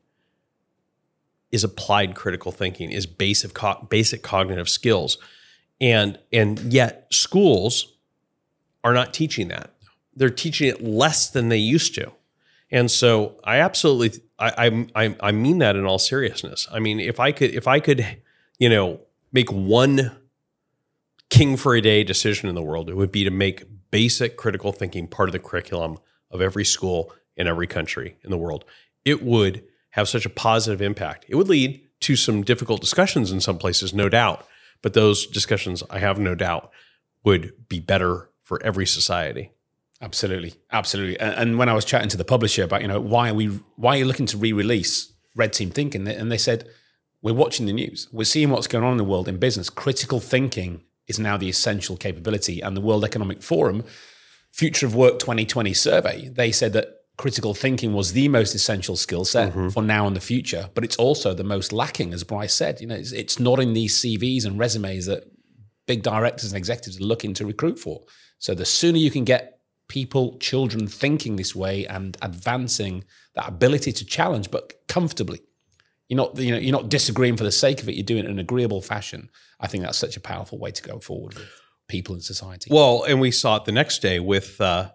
is 1.51 1.63
applied 1.63 2.15
critical 2.15 2.51
thinking, 2.51 2.91
is 2.91 3.05
basic 3.05 3.53
co- 3.53 3.86
basic 3.89 4.24
cognitive 4.24 4.67
skills, 4.67 5.17
and 5.79 6.17
and 6.32 6.74
yet 6.74 7.08
schools 7.12 7.93
are 8.84 8.93
not 8.93 9.13
teaching 9.13 9.48
that. 9.50 9.72
They're 10.15 10.29
teaching 10.29 10.67
it 10.67 10.84
less 10.84 11.29
than 11.29 11.50
they 11.50 11.58
used 11.58 11.93
to, 11.96 12.12
and 12.72 12.89
so 12.89 13.39
I 13.43 13.58
absolutely 13.58 14.22
I 14.39 14.67
I 14.96 15.05
I, 15.05 15.15
I 15.20 15.32
mean 15.32 15.60
that 15.60 15.75
in 15.75 15.86
all 15.86 16.00
seriousness. 16.00 16.67
I 16.72 16.79
mean 16.79 17.00
if 17.00 17.20
I 17.20 17.32
could 17.32 17.51
if 17.53 17.67
I 17.67 17.79
could 17.79 18.17
you 18.60 18.69
know 18.69 19.00
make 19.31 19.51
one 19.51 20.12
king 21.29 21.57
for 21.57 21.75
a 21.75 21.81
day 21.81 22.03
decision 22.03 22.48
in 22.48 22.55
the 22.55 22.62
world, 22.62 22.89
it 22.89 22.95
would 22.95 23.12
be 23.12 23.24
to 23.24 23.31
make 23.31 23.63
basic 23.91 24.38
critical 24.38 24.72
thinking 24.72 25.07
part 25.07 25.29
of 25.29 25.33
the 25.33 25.39
curriculum 25.39 25.98
of 26.29 26.41
every 26.41 26.65
school 26.65 27.12
in 27.36 27.48
every 27.48 27.67
country 27.67 28.17
in 28.24 28.29
the 28.29 28.38
world. 28.38 28.65
It 29.05 29.24
would 29.24 29.63
have 29.91 30.07
such 30.07 30.25
a 30.25 30.29
positive 30.29 30.81
impact. 30.81 31.25
It 31.27 31.36
would 31.36 31.48
lead 31.48 31.81
to 32.01 32.15
some 32.15 32.43
difficult 32.43 32.81
discussions 32.81 33.31
in 33.31 33.41
some 33.41 33.57
places, 33.57 33.93
no 33.93 34.10
doubt. 34.10 34.45
But 34.81 34.93
those 34.93 35.25
discussions, 35.25 35.81
I 35.89 36.00
have 36.00 36.19
no 36.19 36.36
doubt, 36.36 36.72
would 37.24 37.53
be 37.69 37.79
better 37.79 38.29
for 38.41 38.62
every 38.63 38.86
society. 38.86 39.51
Absolutely, 40.01 40.55
absolutely. 40.72 41.19
And, 41.19 41.57
when 41.57 41.69
I 41.69 41.74
was 41.74 41.86
chatting 41.86 42.10
to 42.10 42.17
the 42.17 42.25
publisher 42.25 42.63
about, 42.63 42.81
you 42.81 42.88
know, 42.89 43.00
why 43.00 43.29
are 43.29 43.33
we, 43.33 43.48
why 43.77 43.95
are 43.95 44.00
you 44.00 44.05
looking 44.05 44.25
to 44.27 44.38
re-release 44.38 45.13
Red 45.36 45.53
Team 45.53 45.69
Thinking, 45.69 46.07
and 46.07 46.31
they 46.31 46.38
said, 46.38 46.67
We're 47.23 47.33
watching 47.33 47.65
the 47.65 47.73
news. 47.73 48.09
We're 48.11 48.25
seeing 48.25 48.49
what's 48.49 48.67
going 48.67 48.83
on 48.83 48.91
in 48.91 48.97
the 48.97 49.03
world 49.05 49.29
in 49.29 49.37
business. 49.37 49.69
Critical 49.69 50.19
thinking 50.19 50.83
is 51.07 51.17
now 51.17 51.37
the 51.37 51.47
essential 51.47 51.95
capability. 51.95 52.59
And 52.59 52.75
the 52.75 52.81
World 52.81 53.05
Economic 53.05 53.41
Forum 53.41 53.85
Future 54.51 54.85
of 54.85 54.93
Work 54.93 55.19
2020 55.19 55.73
survey, 55.73 56.27
they 56.27 56.51
said 56.51 56.73
that 56.73 56.89
critical 57.17 57.53
thinking 57.53 57.93
was 57.93 58.11
the 58.11 58.27
most 58.27 58.53
essential 58.53 58.97
skill 58.97 59.23
set 59.23 59.51
mm-hmm. 59.51 59.69
for 59.69 59.81
now 59.81 60.05
and 60.05 60.15
the 60.15 60.21
future, 60.21 60.69
but 60.73 60.83
it's 60.83 60.97
also 60.97 61.33
the 61.33 61.43
most 61.45 61.71
lacking, 61.71 62.13
as 62.13 62.25
Bryce 62.25 62.53
said. 62.53 62.81
You 62.81 62.87
know, 62.87 62.95
it's, 62.95 63.13
it's, 63.13 63.39
not 63.39 63.59
in 63.59 63.73
these 63.73 64.01
CVs 64.01 64.45
and 64.45 64.59
resumes 64.59 65.05
that 65.05 65.23
big 65.87 66.03
directors 66.03 66.51
and 66.51 66.57
executives 66.57 66.99
are 66.99 67.05
looking 67.05 67.33
to 67.35 67.45
recruit 67.45 67.79
for. 67.79 68.03
So 68.37 68.53
the 68.53 68.65
sooner 68.65 68.97
you 68.97 69.11
can 69.11 69.23
get 69.23 69.59
people, 69.87 70.37
children 70.39 70.87
thinking 70.87 71.37
this 71.37 71.55
way 71.55 71.85
and 71.85 72.17
advancing 72.21 73.05
that 73.35 73.47
ability 73.47 73.93
to 73.93 74.05
challenge, 74.05 74.51
but 74.51 74.87
comfortably. 74.87 75.39
You're 76.13 76.27
not, 76.27 76.38
you 76.38 76.51
know, 76.51 76.60
you're 76.60 76.72
not 76.72 76.89
disagreeing 76.89 77.38
for 77.38 77.43
the 77.43 77.51
sake 77.51 77.82
of 77.82 77.89
it. 77.89 77.96
You're 77.96 78.03
doing 78.03 78.25
it 78.25 78.25
in 78.25 78.34
an 78.34 78.39
agreeable 78.39 78.84
fashion. 78.84 79.29
I 79.60 79.65
think 79.65 79.84
that's 79.84 79.98
such 79.98 80.15
a 80.15 80.20
powerful 80.20 80.60
way 80.60 80.70
to 80.70 80.84
go 80.84 81.00
forward 81.00 81.34
with 81.34 81.50
people 81.88 82.13
in 82.13 82.22
society. 82.22 82.70
Well, 82.72 83.03
and 83.03 83.20
we 83.20 83.32
saw 83.32 83.55
it 83.55 83.65
the 83.65 83.72
next 83.72 84.03
day 84.03 84.20
with 84.20 84.62
uh, 84.62 84.91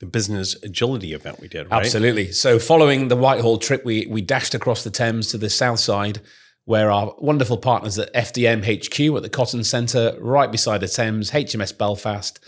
the 0.00 0.06
business 0.06 0.56
agility 0.62 1.12
event 1.12 1.38
we 1.38 1.48
did. 1.48 1.70
Right? 1.70 1.84
Absolutely. 1.84 2.32
So, 2.32 2.58
following 2.58 3.08
the 3.08 3.16
Whitehall 3.16 3.58
trip, 3.58 3.84
we 3.84 4.06
we 4.06 4.22
dashed 4.22 4.54
across 4.54 4.84
the 4.84 4.90
Thames 4.90 5.30
to 5.32 5.36
the 5.36 5.50
south 5.50 5.80
side, 5.80 6.22
where 6.64 6.90
our 6.90 7.14
wonderful 7.18 7.58
partners 7.58 7.98
at 7.98 8.10
FDM 8.14 8.64
HQ 8.64 9.16
at 9.18 9.22
the 9.22 9.28
Cotton 9.28 9.64
Centre, 9.64 10.16
right 10.18 10.50
beside 10.50 10.80
the 10.80 10.88
Thames, 10.88 11.32
HMS 11.32 11.76
Belfast, 11.76 12.42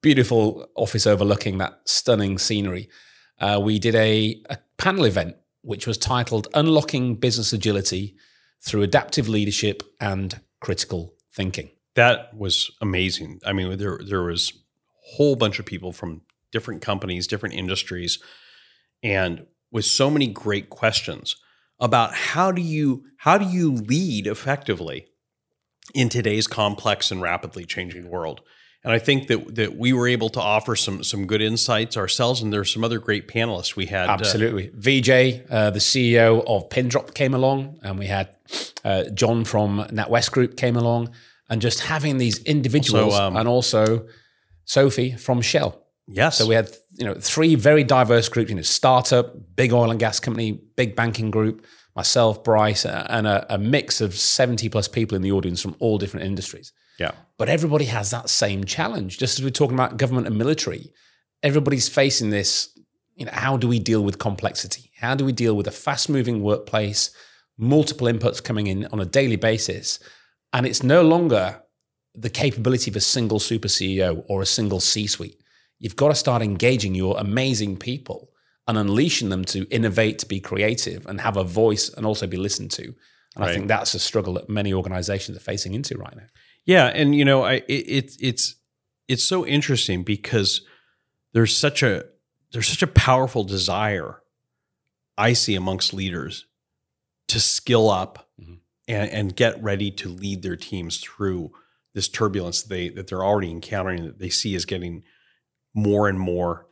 beautiful 0.00 0.66
office 0.74 1.06
overlooking 1.06 1.58
that 1.58 1.80
stunning 1.84 2.38
scenery. 2.38 2.88
Uh, 3.38 3.60
we 3.62 3.78
did 3.78 3.94
a, 3.94 4.40
a 4.48 4.56
panel 4.78 5.04
event 5.04 5.36
which 5.68 5.86
was 5.86 5.98
titled 5.98 6.48
"Unlocking 6.54 7.14
Business 7.16 7.52
Agility 7.52 8.16
Through 8.60 8.82
Adaptive 8.82 9.28
Leadership 9.28 9.82
and 10.00 10.40
Critical 10.60 11.14
Thinking." 11.32 11.70
that 11.98 12.32
was 12.32 12.70
amazing. 12.80 13.40
I 13.44 13.52
mean, 13.52 13.76
there 13.76 13.98
there 14.06 14.22
was 14.22 14.52
a 14.52 15.16
whole 15.16 15.34
bunch 15.34 15.58
of 15.58 15.66
people 15.66 15.92
from 15.92 16.22
different 16.52 16.80
companies, 16.80 17.26
different 17.26 17.56
industries, 17.56 18.20
and 19.02 19.46
with 19.72 19.84
so 19.84 20.08
many 20.08 20.28
great 20.28 20.70
questions 20.70 21.34
about 21.80 22.14
how 22.14 22.52
do 22.52 22.62
you 22.62 23.04
how 23.16 23.36
do 23.36 23.46
you 23.46 23.72
lead 23.72 24.28
effectively 24.28 25.08
in 25.92 26.08
today's 26.08 26.46
complex 26.46 27.10
and 27.10 27.20
rapidly 27.20 27.64
changing 27.64 28.08
world. 28.08 28.42
And 28.88 28.94
I 28.94 28.98
think 28.98 29.26
that 29.26 29.56
that 29.56 29.76
we 29.76 29.92
were 29.92 30.08
able 30.08 30.30
to 30.30 30.40
offer 30.40 30.74
some 30.74 31.04
some 31.04 31.26
good 31.26 31.42
insights 31.42 31.94
ourselves, 31.98 32.40
and 32.40 32.50
there's 32.50 32.72
some 32.72 32.82
other 32.82 32.98
great 32.98 33.28
panelists 33.28 33.76
we 33.76 33.84
had. 33.84 34.08
Uh, 34.08 34.12
Absolutely, 34.12 34.70
uh, 34.70 34.72
VJ, 34.76 35.44
uh, 35.50 35.68
the 35.68 35.78
CEO 35.78 36.42
of 36.46 36.70
Pindrop, 36.70 37.12
came 37.12 37.34
along, 37.34 37.80
and 37.82 37.98
we 37.98 38.06
had 38.06 38.34
uh, 38.86 39.04
John 39.12 39.44
from 39.44 39.80
NatWest 39.90 40.32
Group 40.32 40.56
came 40.56 40.74
along, 40.74 41.10
and 41.50 41.60
just 41.60 41.80
having 41.80 42.16
these 42.16 42.42
individuals 42.44 43.12
also, 43.12 43.24
um, 43.24 43.36
and 43.36 43.46
also 43.46 44.06
Sophie 44.64 45.12
from 45.12 45.42
Shell. 45.42 45.78
Yes. 46.06 46.38
So 46.38 46.46
we 46.46 46.54
had 46.54 46.74
you 46.96 47.04
know 47.04 47.12
three 47.12 47.56
very 47.56 47.84
diverse 47.84 48.30
groups. 48.30 48.48
You 48.48 48.56
know, 48.56 48.62
startup, 48.62 49.34
big 49.54 49.74
oil 49.74 49.90
and 49.90 50.00
gas 50.00 50.18
company, 50.18 50.62
big 50.76 50.96
banking 50.96 51.30
group, 51.30 51.66
myself, 51.94 52.42
Bryce, 52.42 52.86
and 52.86 53.26
a, 53.26 53.54
a 53.54 53.58
mix 53.58 54.00
of 54.00 54.14
seventy 54.14 54.70
plus 54.70 54.88
people 54.88 55.14
in 55.14 55.20
the 55.20 55.32
audience 55.32 55.60
from 55.60 55.76
all 55.78 55.98
different 55.98 56.24
industries. 56.24 56.72
Yeah. 56.98 57.12
But 57.38 57.48
everybody 57.48 57.86
has 57.86 58.10
that 58.10 58.28
same 58.28 58.64
challenge. 58.64 59.16
Just 59.18 59.38
as 59.38 59.44
we're 59.44 59.50
talking 59.50 59.76
about 59.76 59.96
government 59.96 60.26
and 60.26 60.36
military, 60.36 60.92
everybody's 61.42 61.88
facing 61.88 62.30
this. 62.30 62.76
You 63.14 63.26
know, 63.26 63.32
how 63.32 63.56
do 63.56 63.68
we 63.68 63.78
deal 63.78 64.02
with 64.02 64.18
complexity? 64.18 64.90
How 65.00 65.14
do 65.14 65.24
we 65.24 65.32
deal 65.32 65.54
with 65.54 65.66
a 65.66 65.72
fast 65.72 66.08
moving 66.08 66.42
workplace, 66.42 67.10
multiple 67.56 68.08
inputs 68.08 68.42
coming 68.42 68.66
in 68.66 68.86
on 68.86 69.00
a 69.00 69.04
daily 69.04 69.36
basis? 69.36 70.00
And 70.52 70.66
it's 70.66 70.82
no 70.82 71.02
longer 71.02 71.62
the 72.14 72.30
capability 72.30 72.90
of 72.90 72.96
a 72.96 73.00
single 73.00 73.38
super 73.38 73.68
CEO 73.68 74.24
or 74.28 74.42
a 74.42 74.46
single 74.46 74.80
C 74.80 75.06
suite. 75.06 75.40
You've 75.78 75.96
got 75.96 76.08
to 76.08 76.14
start 76.16 76.42
engaging 76.42 76.94
your 76.94 77.16
amazing 77.18 77.76
people 77.76 78.30
and 78.66 78.76
unleashing 78.76 79.28
them 79.28 79.44
to 79.46 79.66
innovate, 79.70 80.18
to 80.18 80.26
be 80.26 80.40
creative, 80.40 81.06
and 81.06 81.20
have 81.20 81.36
a 81.36 81.44
voice 81.44 81.88
and 81.88 82.04
also 82.04 82.26
be 82.26 82.36
listened 82.36 82.72
to. 82.72 82.82
And 82.82 82.96
right. 83.44 83.50
I 83.50 83.54
think 83.54 83.68
that's 83.68 83.94
a 83.94 84.00
struggle 84.00 84.34
that 84.34 84.48
many 84.48 84.74
organizations 84.74 85.36
are 85.36 85.40
facing 85.40 85.74
into 85.74 85.96
right 85.96 86.16
now. 86.16 86.26
Yeah, 86.68 86.86
and 86.86 87.14
you 87.14 87.24
know, 87.24 87.42
I, 87.44 87.54
it, 87.66 88.16
it's 88.20 88.54
it's 89.08 89.24
so 89.24 89.44
interesting 89.44 90.04
because 90.04 90.60
there's 91.32 91.56
such 91.56 91.82
a 91.82 92.04
there's 92.52 92.68
such 92.68 92.82
a 92.82 92.86
powerful 92.86 93.42
desire 93.42 94.22
I 95.16 95.32
see 95.32 95.56
amongst 95.56 95.92
leaders 95.92 96.46
to 97.26 97.40
skill 97.40 97.90
up 97.90 98.28
mm-hmm 98.40 98.54
and, 98.88 99.10
and 99.10 99.36
get 99.36 99.62
ready 99.62 99.90
to 99.90 100.08
lead 100.08 100.42
their 100.42 100.56
teams 100.56 100.98
through 100.98 101.52
this 101.94 102.08
turbulence 102.08 102.62
they 102.62 102.88
that 102.88 103.06
they're 103.06 103.24
already 103.24 103.50
encountering 103.50 104.04
that 104.04 104.18
they 104.18 104.30
see 104.30 104.54
is 104.54 104.64
getting 104.64 105.04
more 105.74 106.08
and 106.08 106.18
more 106.18 106.66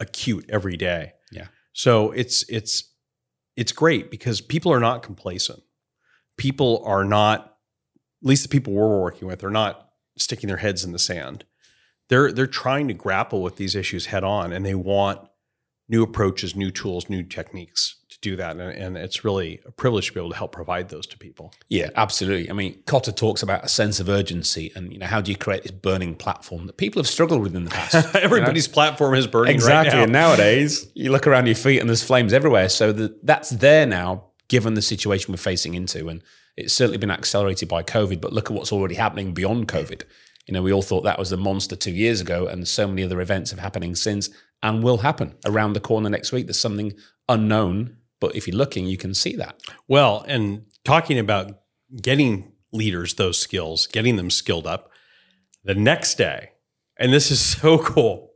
acute 0.00 0.46
every 0.48 0.76
day. 0.76 1.12
Yeah. 1.30 1.48
So 1.72 2.10
it's 2.12 2.44
it's 2.48 2.90
it's 3.56 3.72
great 3.72 4.10
because 4.10 4.40
people 4.40 4.72
are 4.72 4.80
not 4.80 5.02
complacent. 5.02 5.62
People 6.38 6.82
are 6.86 7.04
not, 7.04 7.51
at 8.22 8.26
least 8.26 8.42
the 8.42 8.48
people 8.48 8.72
we're 8.72 9.00
working 9.00 9.26
with, 9.26 9.42
are 9.42 9.50
not 9.50 9.90
sticking 10.16 10.48
their 10.48 10.58
heads 10.58 10.84
in 10.84 10.92
the 10.92 10.98
sand. 10.98 11.44
They're 12.08 12.32
they're 12.32 12.46
trying 12.46 12.88
to 12.88 12.94
grapple 12.94 13.42
with 13.42 13.56
these 13.56 13.74
issues 13.74 14.06
head 14.06 14.24
on, 14.24 14.52
and 14.52 14.64
they 14.64 14.74
want 14.74 15.28
new 15.88 16.02
approaches, 16.02 16.56
new 16.56 16.70
tools, 16.70 17.10
new 17.10 17.22
techniques 17.22 17.96
to 18.08 18.18
do 18.20 18.34
that. 18.36 18.52
And, 18.56 18.60
and, 18.60 18.96
it's 18.96 19.24
really 19.24 19.60
a 19.66 19.70
privilege 19.70 20.06
to 20.06 20.14
be 20.14 20.20
able 20.20 20.30
to 20.30 20.36
help 20.36 20.52
provide 20.52 20.88
those 20.88 21.06
to 21.08 21.18
people. 21.18 21.52
Yeah, 21.68 21.90
absolutely. 21.96 22.48
I 22.48 22.54
mean, 22.54 22.82
Kotter 22.86 23.14
talks 23.14 23.42
about 23.42 23.64
a 23.64 23.68
sense 23.68 24.00
of 24.00 24.08
urgency 24.08 24.72
and, 24.74 24.92
you 24.92 24.98
know, 24.98 25.06
how 25.06 25.20
do 25.20 25.30
you 25.30 25.36
create 25.36 25.64
this 25.64 25.72
burning 25.72 26.14
platform 26.14 26.66
that 26.66 26.78
people 26.78 27.00
have 27.00 27.08
struggled 27.08 27.42
with 27.42 27.54
in 27.54 27.64
the 27.64 27.70
past? 27.70 28.14
Everybody's 28.16 28.66
you 28.68 28.70
know? 28.70 28.74
platform 28.74 29.14
is 29.14 29.26
burning 29.26 29.54
exactly. 29.54 29.90
Right 29.90 29.96
now. 29.96 30.02
And 30.04 30.12
nowadays, 30.12 30.90
you 30.94 31.12
look 31.12 31.26
around 31.26 31.46
your 31.46 31.56
feet 31.56 31.80
and 31.80 31.88
there's 31.88 32.02
flames 32.02 32.32
everywhere. 32.32 32.70
So 32.70 32.92
the, 32.92 33.18
that's 33.22 33.50
there 33.50 33.84
now, 33.84 34.24
given 34.48 34.74
the 34.74 34.82
situation 34.82 35.32
we're 35.32 35.36
facing 35.36 35.74
into. 35.74 36.08
And 36.08 36.22
it's 36.56 36.74
certainly 36.74 36.98
been 36.98 37.10
accelerated 37.10 37.68
by 37.68 37.82
COVID, 37.82 38.20
but 38.20 38.32
look 38.32 38.50
at 38.50 38.56
what's 38.56 38.72
already 38.72 38.94
happening 38.94 39.32
beyond 39.32 39.68
COVID. 39.68 40.02
You 40.46 40.54
know, 40.54 40.62
we 40.62 40.72
all 40.72 40.82
thought 40.82 41.04
that 41.04 41.18
was 41.18 41.30
the 41.30 41.36
monster 41.36 41.76
two 41.76 41.92
years 41.92 42.20
ago, 42.20 42.46
and 42.46 42.66
so 42.66 42.86
many 42.88 43.04
other 43.04 43.20
events 43.20 43.50
have 43.50 43.60
happening 43.60 43.94
since 43.94 44.28
and 44.62 44.82
will 44.82 44.98
happen 44.98 45.34
around 45.44 45.72
the 45.72 45.80
corner 45.80 46.10
next 46.10 46.32
week. 46.32 46.46
There's 46.46 46.60
something 46.60 46.92
unknown 47.28 47.96
but 48.22 48.36
if 48.36 48.46
you're 48.46 48.56
looking, 48.56 48.86
you 48.86 48.96
can 48.96 49.14
see 49.14 49.34
that. 49.34 49.60
Well, 49.88 50.24
and 50.28 50.66
talking 50.84 51.18
about 51.18 51.58
getting 52.00 52.52
leaders 52.72 53.14
those 53.14 53.40
skills, 53.40 53.88
getting 53.88 54.14
them 54.14 54.30
skilled 54.30 54.64
up, 54.64 54.92
the 55.64 55.74
next 55.74 56.14
day, 56.14 56.50
and 56.96 57.12
this 57.12 57.32
is 57.32 57.40
so 57.60 57.78
cool, 57.78 58.30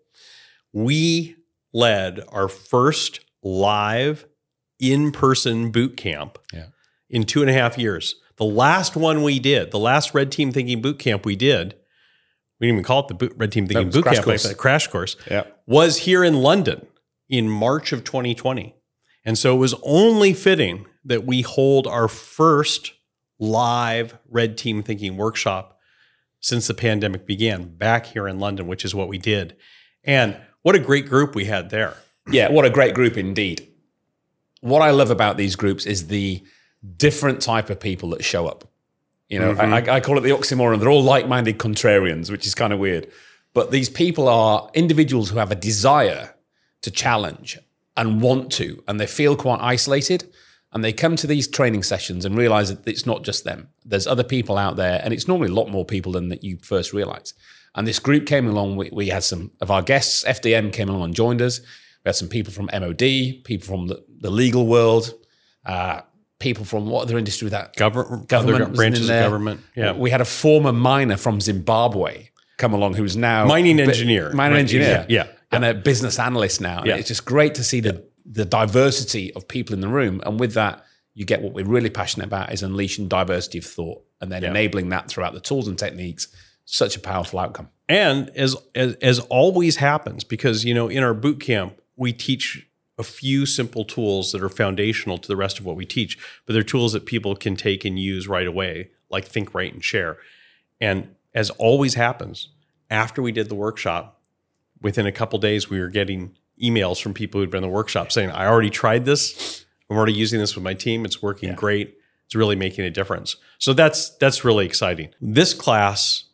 we 0.73 1.37
led 1.73 2.20
our 2.30 2.49
first 2.49 3.20
live 3.44 4.26
in 4.80 5.12
person 5.12 5.70
boot 5.70 5.96
camp 5.96 6.37
yeah. 6.52 6.66
In 7.08 7.25
two 7.25 7.40
and 7.40 7.50
a 7.50 7.52
half 7.52 7.78
years. 7.78 8.16
The 8.36 8.44
last 8.44 8.96
one 8.96 9.22
we 9.22 9.38
did, 9.38 9.70
the 9.70 9.78
last 9.78 10.14
Red 10.14 10.30
Team 10.30 10.52
Thinking 10.52 10.82
boot 10.82 10.98
camp 10.98 11.25
we 11.25 11.36
did, 11.36 11.75
we 12.60 12.66
didn't 12.66 12.78
even 12.78 12.84
call 12.84 13.00
it 13.00 13.08
the 13.08 13.14
boot, 13.14 13.34
Red 13.36 13.52
Team 13.52 13.66
Thinking 13.66 13.90
boot 13.90 14.04
camp, 14.04 14.25
course. 14.25 14.54
crash 14.54 14.88
course, 14.88 15.16
yeah. 15.30 15.44
was 15.66 15.98
here 15.98 16.22
in 16.22 16.34
London 16.34 16.86
in 17.28 17.48
March 17.48 17.92
of 17.92 18.04
2020. 18.04 18.75
And 19.25 19.36
so 19.36 19.54
it 19.54 19.58
was 19.58 19.75
only 19.82 20.32
fitting 20.32 20.86
that 21.04 21.25
we 21.25 21.42
hold 21.42 21.86
our 21.86 22.08
first 22.08 22.92
live 23.38 24.16
Red 24.28 24.56
Team 24.56 24.82
Thinking 24.82 25.16
workshop 25.16 25.78
since 26.40 26.66
the 26.66 26.75
pandemic 26.75 27.26
began 27.26 27.76
back 27.76 28.06
here 28.06 28.28
in 28.28 28.38
London, 28.38 28.66
which 28.66 28.84
is 28.84 28.94
what 28.94 29.08
we 29.08 29.18
did. 29.18 29.56
And 30.04 30.36
what 30.62 30.75
a 30.75 30.80
great 30.80 31.08
group 31.08 31.34
we 31.34 31.46
had 31.46 31.70
there. 31.70 31.96
Yeah, 32.30 32.50
what 32.50 32.64
a 32.64 32.70
great 32.70 32.94
group 32.94 33.16
indeed. 33.16 33.68
What 34.60 34.82
I 34.82 34.90
love 34.90 35.10
about 35.10 35.36
these 35.36 35.56
groups 35.56 35.86
is 35.86 36.08
the 36.08 36.44
different 36.97 37.40
type 37.40 37.71
of 37.71 37.80
people 37.80 38.11
that 38.11 38.25
show 38.25 38.47
up. 38.47 38.64
You 39.28 39.40
know, 39.40 39.54
mm-hmm. 39.54 39.90
I, 39.90 39.97
I 39.97 40.00
call 40.00 40.18
it 40.18 40.21
the 40.21 40.30
oxymoron. 40.30 40.78
They're 40.78 40.88
all 40.88 41.02
like 41.02 41.26
minded 41.26 41.59
contrarians, 41.59 42.30
which 42.30 42.47
is 42.47 42.54
kind 42.54 42.73
of 42.73 42.78
weird. 42.78 43.11
But 43.54 43.71
these 43.71 43.88
people 43.88 44.28
are 44.28 44.71
individuals 44.75 45.30
who 45.30 45.38
have 45.38 45.50
a 45.50 45.56
desire 45.56 46.35
to 46.83 46.90
challenge 46.90 47.59
and 47.97 48.21
want 48.21 48.52
to, 48.52 48.83
and 48.87 49.00
they 49.00 49.06
feel 49.06 49.35
quite 49.35 49.61
isolated. 49.61 50.30
And 50.73 50.85
they 50.85 50.92
come 50.92 51.16
to 51.16 51.26
these 51.26 51.49
training 51.49 51.85
sessions 51.85 52.25
and 52.25 52.37
realize 52.37 52.68
that 52.68 52.87
it's 52.87 53.06
not 53.06 53.25
just 53.25 53.45
them. 53.45 53.68
There's 53.85 54.06
other 54.06 54.25
people 54.25 54.59
out 54.59 54.76
there, 54.76 55.00
and 55.02 55.14
it's 55.14 55.26
normally 55.26 55.49
a 55.49 55.54
lot 55.54 55.71
more 55.71 55.87
people 55.87 56.12
than 56.12 56.28
that 56.28 56.45
you 56.45 56.59
first 56.59 56.92
realize. 56.92 57.33
And 57.75 57.87
this 57.87 57.99
group 57.99 58.26
came 58.26 58.47
along. 58.47 58.76
We, 58.76 58.90
we 58.92 59.09
had 59.09 59.25
some 59.25 59.52
of 59.61 59.71
our 59.71 59.83
guests, 59.83 60.25
FDM 60.25 60.73
came 60.73 60.88
along 60.88 61.04
and 61.04 61.14
joined 61.14 61.40
us. 61.40 61.61
We 61.61 62.09
had 62.09 62.16
some 62.16 62.28
people 62.28 62.52
from 62.52 62.68
MOD, 62.73 62.99
people 63.45 63.66
from 63.66 63.87
the, 63.87 64.04
the 64.21 64.30
legal 64.30 64.66
world, 64.66 65.14
uh, 65.64 66.02
people 66.38 66.64
from 66.64 66.87
what 66.87 67.02
other 67.02 67.19
industry 67.19 67.49
that 67.49 67.76
Gover- 67.76 68.26
government 68.28 68.75
branches 68.75 69.09
of 69.09 69.23
government. 69.23 69.61
Yeah, 69.75 69.93
we 69.93 70.11
had 70.11 70.21
a 70.21 70.26
former 70.26 70.73
miner 70.73 71.16
from 71.16 71.40
Zimbabwe 71.40 72.28
come 72.59 72.73
along 72.73 72.95
who's 72.95 73.16
now 73.16 73.47
mining 73.47 73.81
engineer, 73.81 74.33
mining 74.33 74.55
right. 74.55 74.61
engineer, 74.61 75.07
yeah. 75.09 75.25
yeah 75.25 75.33
and 75.52 75.64
a 75.64 75.75
business 75.75 76.19
analyst 76.19 76.61
now. 76.61 76.78
And 76.78 76.87
yeah. 76.87 76.97
it's 76.97 77.09
just 77.09 77.25
great 77.25 77.55
to 77.57 77.64
see 77.64 77.81
the 77.81 78.05
the 78.25 78.45
diversity 78.45 79.33
of 79.35 79.47
people 79.47 79.73
in 79.75 79.81
the 79.81 79.88
room. 79.88 80.21
And 80.26 80.40
with 80.40 80.55
that, 80.55 80.85
you 81.14 81.25
get 81.25 81.43
what 81.43 81.52
we're 81.52 81.64
really 81.64 81.90
passionate 81.90 82.26
about 82.26 82.52
is 82.52 82.62
unleashing 82.62 83.09
diversity 83.09 83.59
of 83.59 83.64
thought 83.64 84.02
and 84.21 84.33
then 84.33 84.43
Yeah. 84.43 84.50
enabling 84.50 84.88
that 84.88 85.09
throughout 85.09 85.33
the 85.33 85.40
tools 85.40 85.69
and 85.69 85.78
techniques. 85.78 86.28
Such 86.64 86.97
a 86.97 87.00
powerful 87.00 87.38
outcome. 87.38 87.69
And 87.88 88.31
as, 88.31 88.57
as 88.75 88.95
as 88.97 89.21
always 89.21 89.76
happens, 89.76 90.25
because 90.25 90.64
you 90.64 90.75
know, 90.75 90.88
in 90.88 91.05
our 91.05 91.14
boot 91.14 91.40
camp, 91.40 91.81
we 91.97 92.12
teach 92.12 92.66
a 92.99 93.03
few 93.03 93.45
simple 93.47 93.85
tools 93.85 94.33
that 94.33 94.43
are 94.43 94.49
foundational 94.49 95.19
to 95.19 95.29
the 95.29 95.37
rest 95.37 95.59
of 95.59 95.65
what 95.65 95.76
we 95.76 95.85
teach, 95.85 96.19
but 96.47 96.53
they're 96.53 96.62
tools 96.62 96.93
that 96.93 97.07
people 97.07 97.37
can 97.37 97.57
take 97.57 97.85
and 97.85 97.99
use 97.99 98.26
right 98.26 98.47
away, 98.47 98.91
like 99.11 99.26
think, 99.26 99.55
write, 99.55 99.73
and 99.73 99.85
share. 99.85 100.19
And 100.81 101.15
as 101.35 101.50
always 101.50 101.95
happens, 101.95 102.49
after 102.91 103.21
we 103.21 103.33
did 103.33 103.49
the 103.49 103.55
workshop, 103.55 104.23
within 104.81 105.07
a 105.07 105.12
couple 105.12 105.38
days, 105.38 105.69
we 105.69 105.81
were 105.81 105.88
getting 105.88 106.37
emails 106.62 107.00
from 107.00 107.12
people 107.12 107.41
who'd 107.41 107.50
been 107.50 107.62
in 107.65 107.69
the 107.69 107.75
workshop 107.75 108.11
saying, 108.11 108.31
"I 108.31 108.47
already 108.47 108.71
tried 108.71 109.05
this. 109.05 109.65
I'm 109.91 109.97
already 109.97 110.15
using 110.15 110.41
this 110.41 110.55
with 110.55 110.65
my 110.65 110.75
team. 110.75 111.05
It's 111.05 111.23
working 111.23 111.55
great. 111.55 111.99
It's 112.25 112.35
really 112.35 112.57
making 112.57 112.85
a 112.85 112.91
difference." 112.91 113.37
So 113.59 113.73
that's 113.73 114.11
that's 114.17 114.45
really 114.45 114.65
exciting. 114.65 115.11
This 115.21 115.53
class 115.55 116.25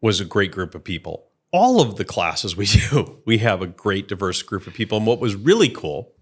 was 0.00 0.20
a 0.20 0.24
great 0.24 0.52
group 0.52 0.74
of 0.74 0.84
people. 0.84 1.27
All 1.50 1.80
of 1.80 1.96
the 1.96 2.04
classes 2.04 2.56
we 2.56 2.66
do, 2.90 3.20
we 3.24 3.38
have 3.38 3.62
a 3.62 3.66
great 3.66 4.08
diverse 4.08 4.42
group 4.42 4.66
of 4.66 4.74
people. 4.74 4.98
And 4.98 5.06
what 5.06 5.20
was 5.20 5.34
really 5.34 5.68
cool 5.68 6.12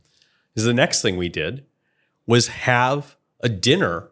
is 0.55 0.65
the 0.65 0.75
next 0.75 1.03
thing 1.03 1.17
we 1.17 1.29
did 1.29 1.65
was 2.27 2.49
have 2.49 3.17
a 3.41 3.49
dinner 3.49 4.09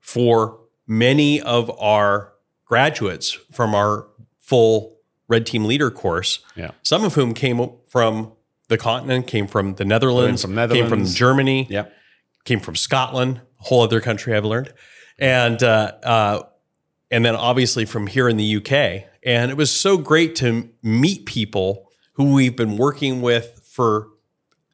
for 0.00 0.58
many 0.86 1.40
of 1.40 1.70
our 1.80 2.32
graduates 2.64 3.32
from 3.52 3.74
our 3.74 4.06
full 4.38 4.96
Red 5.28 5.46
Team 5.46 5.64
Leader 5.64 5.90
course. 5.90 6.38
Yeah. 6.54 6.70
Some 6.82 7.04
of 7.04 7.14
whom 7.14 7.34
came 7.34 7.70
from 7.88 8.32
the 8.68 8.78
continent, 8.78 9.26
came 9.26 9.46
from 9.46 9.74
the 9.74 9.84
Netherlands, 9.84 10.42
from 10.42 10.54
came 10.68 10.88
from 10.88 11.04
Germany 11.04 11.66
Yeah. 11.70 11.86
came 12.44 12.60
from 12.60 12.76
Scotland, 12.76 13.40
a 13.60 13.64
whole 13.64 13.82
other 13.82 14.00
country 14.00 14.34
I've 14.34 14.44
learned, 14.44 14.72
and 15.18 15.62
uh, 15.62 15.92
uh, 16.02 16.42
and 17.10 17.24
then 17.24 17.36
obviously 17.36 17.84
from 17.84 18.06
here 18.06 18.28
in 18.28 18.36
the 18.36 18.56
UK. 18.56 19.04
And 19.24 19.50
it 19.50 19.56
was 19.56 19.74
so 19.74 19.96
great 19.98 20.34
to 20.36 20.68
meet 20.82 21.26
people 21.26 21.90
who 22.14 22.32
we've 22.34 22.56
been 22.56 22.76
working 22.76 23.20
with 23.22 23.60
for 23.64 24.08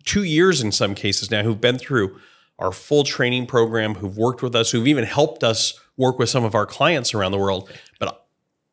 two 0.05 0.23
years 0.25 0.61
in 0.63 0.73
some 0.73 0.95
cases 0.95 1.31
now, 1.31 1.43
who've 1.43 1.61
been 1.61 1.79
through 1.79 2.19
our 2.59 2.73
full 2.73 3.03
training 3.05 3.47
program, 3.47 3.95
who've 3.97 4.17
worked 4.17 4.43
with 4.43 4.55
us, 4.55 4.71
who've 4.71 4.87
even 4.87 5.05
helped 5.05 5.43
us 5.43 5.79
work 5.97 6.19
with 6.19 6.29
some 6.29 6.45
of 6.45 6.55
our 6.55 6.67
clients 6.67 7.13
around 7.15 7.33
the 7.33 7.39
world. 7.39 7.71
But 7.99 8.25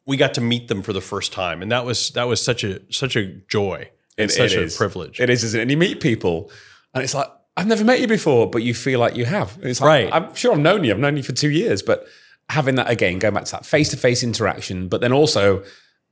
we 0.06 0.18
got 0.18 0.34
to 0.36 0.42
meet 0.42 0.68
them 0.68 0.82
for 0.82 0.94
the 0.94 1.01
first 1.01 1.32
time, 1.34 1.62
and 1.62 1.72
that 1.72 1.86
was 1.86 2.12
that 2.12 2.28
was 2.28 2.42
such 2.42 2.63
a 2.63 2.80
such 2.92 3.16
a 3.16 3.25
joy. 3.48 3.89
and 4.18 4.30
It- 4.30 4.34
such 4.34 4.54
it 4.54 4.74
a 4.74 4.78
privilege. 4.78 5.20
It 5.22 5.30
is, 5.30 5.44
isn't 5.46 5.60
it? 5.60 5.62
And 5.63 5.72
you 5.72 5.78
meet 5.78 6.01
people, 6.01 6.51
and 6.94 7.04
it's 7.04 7.13
like, 7.13 7.28
I've 7.56 7.68
never 7.68 7.84
met 7.86 8.00
you 8.01 8.08
before, 8.08 8.50
but 8.50 8.63
you 8.63 8.74
feel 8.74 9.00
like 9.00 9.16
you 9.16 9.25
have. 9.25 9.56
And 9.58 9.66
It's 9.68 9.80
like, 9.82 9.88
Right. 9.88 10.10
I'm 10.13 10.36
sure 10.36 10.51
I've 10.54 10.60
known 10.60 10.84
you. 10.84 10.92
I've 10.92 11.00
known 11.00 11.16
you 11.16 11.24
for 11.24 11.32
two 11.34 11.50
years, 11.50 11.82
but 11.82 12.06
having 12.50 12.75
that 12.75 12.89
again, 12.89 13.20
going 13.20 13.34
back 13.34 13.46
to 13.46 13.51
that 13.51 13.65
face 13.65 13.89
to 13.89 13.98
face 13.98 14.24
interaction, 14.24 14.88
but 14.88 15.01
then 15.01 15.13
also 15.13 15.63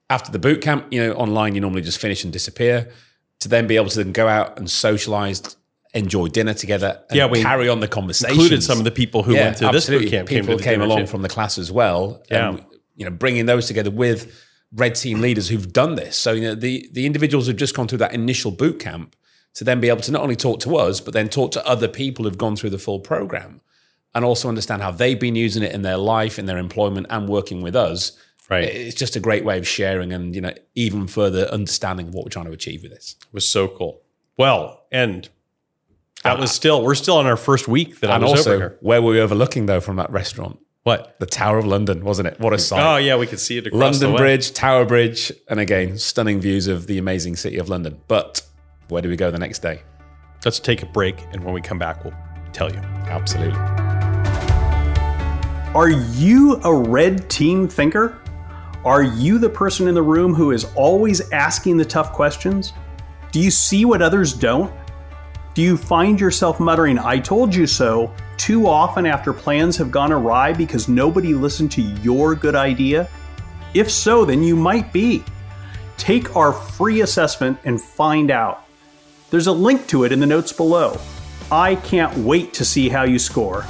after 0.10 0.32
the 0.32 0.40
boot 0.40 0.62
camp, 0.62 0.86
you 0.92 1.06
know, 1.06 1.14
online, 1.14 1.56
you 1.56 1.62
normally 1.62 1.82
just 1.82 2.00
finish 2.00 2.24
and 2.24 2.32
disappear. 2.32 2.92
To 3.42 3.50
then 3.50 3.68
be 3.68 3.76
able 3.76 3.90
to 3.90 4.04
then 4.04 4.14
go 4.14 4.28
out 4.28 4.58
and 4.58 4.68
socialize, 4.70 5.58
enjoy 5.94 6.28
dinner 6.30 6.56
together, 6.56 7.04
and 7.10 7.18
Yeah, 7.18 7.28
we 7.28 7.44
carry 7.44 7.70
on 7.70 7.82
the 7.82 7.88
conversation. 7.88 8.34
Included 8.34 8.64
some 8.64 8.80
of 8.80 8.84
the 8.84 8.90
people 8.90 9.22
who 9.22 9.36
went 9.36 9.60
through 9.60 9.72
this 9.72 9.88
boot 9.88 10.10
camp. 10.10 10.28
People 10.28 10.54
to 10.54 10.58
the 10.58 10.64
came, 10.64 10.82
along 10.82 11.02
too. 11.02 11.08
from 11.08 11.22
the 11.22 11.30
class 11.30 11.60
as 11.60 11.72
well. 11.72 12.24
Yeah. 12.32 12.50
And, 12.50 12.66
you 12.96 13.06
know, 13.06 13.12
bringing 13.12 13.46
those 13.46 13.68
together 13.68 13.92
with 13.92 14.44
red 14.74 14.96
team 14.96 15.22
leaders 15.22 15.50
who've 15.50 15.72
done 15.72 15.96
this. 15.96 16.18
So, 16.18 16.32
you 16.32 16.42
know, 16.42 16.56
the, 16.56 16.90
the 16.94 17.06
individuals 17.06 17.46
who've 17.46 17.56
just 17.56 17.76
gone 17.76 17.88
through 17.88 18.00
that 18.00 18.14
initial 18.14 18.50
boot 18.50 18.80
camp 18.80 19.16
to 19.54 19.64
then 19.64 19.80
be 19.80 19.90
able 19.90 20.02
to 20.02 20.12
not 20.12 20.24
only 20.24 20.36
talk 20.36 20.60
to 20.62 20.76
us, 20.76 21.00
but 21.00 21.14
then 21.14 21.30
talk 21.30 21.52
to 21.52 21.68
other 21.68 21.88
people 21.88 22.26
who've 22.26 22.38
gone 22.38 22.56
through 22.56 22.72
the 22.72 22.80
full 22.80 23.00
program 23.00 23.62
and 24.18 24.26
also 24.26 24.50
understand 24.50 24.82
how 24.82 24.90
they've 24.90 25.20
been 25.20 25.36
using 25.36 25.62
it 25.62 25.72
in 25.74 25.84
their 25.84 25.96
life, 25.96 26.40
in 26.40 26.48
their 26.48 26.58
employment, 26.58 27.06
and 27.12 27.30
working 27.30 27.62
with 27.62 27.76
us. 27.76 28.18
Right. 28.50 28.64
It's 28.64 28.96
just 28.96 29.16
a 29.16 29.20
great 29.20 29.46
way 29.46 29.60
of 29.60 29.68
sharing 29.68 30.12
and, 30.12 30.34
you 30.34 30.42
know, 30.42 30.54
even 30.74 31.06
further 31.06 31.46
understanding 31.50 32.08
of 32.08 32.16
what 32.16 32.26
we're 32.26 32.32
trying 32.32 32.46
to 32.46 32.52
achieve 32.52 32.82
with 32.82 32.90
this. 32.90 33.16
It 33.22 33.32
was 33.32 33.48
so 33.48 33.68
cool. 33.68 34.02
Well, 34.36 34.86
and 34.92 35.30
that 36.24 36.40
was 36.40 36.52
still 36.52 36.84
we're 36.84 36.96
still 36.96 37.18
on 37.18 37.28
our 37.28 37.38
first 37.38 37.68
week 37.68 38.00
that 38.00 38.10
I 38.10 38.18
was 38.18 38.32
also, 38.32 38.54
over 38.54 38.60
here. 38.70 38.78
where 38.82 39.04
were 39.04 39.12
we 39.12 39.22
overlooking 39.22 39.68
though 39.68 39.82
from 39.82 39.98
that 39.98 40.10
restaurant? 40.10 40.58
What? 40.82 41.20
The 41.20 41.28
Tower 41.28 41.60
of 41.60 41.68
London, 41.68 42.04
wasn't 42.04 42.30
it? 42.30 42.40
What 42.40 42.54
a 42.54 42.58
sight. 42.58 42.82
Oh 42.82 42.98
yeah, 42.98 43.18
we 43.18 43.28
could 43.28 43.40
see 43.40 43.60
it 43.60 43.68
across 43.68 43.80
London 43.80 44.00
the 44.00 44.12
way. 44.14 44.18
Bridge, 44.18 44.52
Tower 44.52 44.86
Bridge, 44.86 45.32
and 45.48 45.60
again, 45.60 46.00
stunning 46.00 46.40
views 46.40 46.66
of 46.66 46.88
the 46.88 46.98
amazing 46.98 47.36
city 47.36 47.58
of 47.58 47.70
London. 47.70 48.02
But 48.08 48.42
where 48.88 49.04
do 49.04 49.10
we 49.10 49.16
go 49.16 49.30
the 49.30 49.38
next 49.38 49.60
day? 49.60 49.84
Let's 50.44 50.60
take 50.60 50.82
a 50.82 50.88
break, 50.88 51.22
and 51.34 51.44
when 51.44 51.54
we 51.54 51.62
come 51.62 51.78
back, 51.78 52.04
we'll 52.04 52.16
tell 52.54 52.72
you. 52.72 52.80
Absolutely. 52.80 53.87
Are 55.78 55.90
you 55.90 56.60
a 56.64 56.74
red 56.74 57.30
team 57.30 57.68
thinker? 57.68 58.20
Are 58.84 59.04
you 59.04 59.38
the 59.38 59.48
person 59.48 59.88
in 59.88 59.94
the 59.94 60.02
room 60.02 60.34
who 60.34 60.50
is 60.50 60.66
always 60.74 61.30
asking 61.30 61.78
the 61.78 61.86
tough 61.86 62.14
questions? 62.14 62.74
Do 63.32 63.40
you 63.40 63.52
see 63.52 63.86
what 63.86 64.02
others 64.02 64.34
don't? 64.34 64.74
Do 65.54 65.62
you 65.62 65.78
find 65.78 66.20
yourself 66.20 66.60
muttering, 66.60 66.98
I 66.98 67.20
told 67.20 67.54
you 67.54 67.68
so, 67.68 68.12
too 68.38 68.66
often 68.66 69.06
after 69.06 69.32
plans 69.32 69.78
have 69.78 69.92
gone 69.92 70.12
awry 70.12 70.52
because 70.52 70.88
nobody 70.88 71.36
listened 71.36 71.72
to 71.74 71.84
your 71.84 72.34
good 72.34 72.56
idea? 72.56 73.08
If 73.76 73.92
so, 73.92 74.26
then 74.26 74.42
you 74.42 74.56
might 74.56 74.92
be. 74.92 75.24
Take 75.98 76.36
our 76.36 76.54
free 76.54 77.02
assessment 77.02 77.60
and 77.66 77.80
find 77.80 78.32
out. 78.32 78.66
There's 79.30 79.46
a 79.46 79.52
link 79.52 79.86
to 79.90 80.06
it 80.06 80.12
in 80.12 80.22
the 80.22 80.26
notes 80.26 80.52
below. 80.52 81.00
I 81.52 81.76
can't 81.76 82.18
wait 82.18 82.52
to 82.56 82.66
see 82.66 82.90
how 82.90 83.04
you 83.04 83.20
score. 83.20 83.64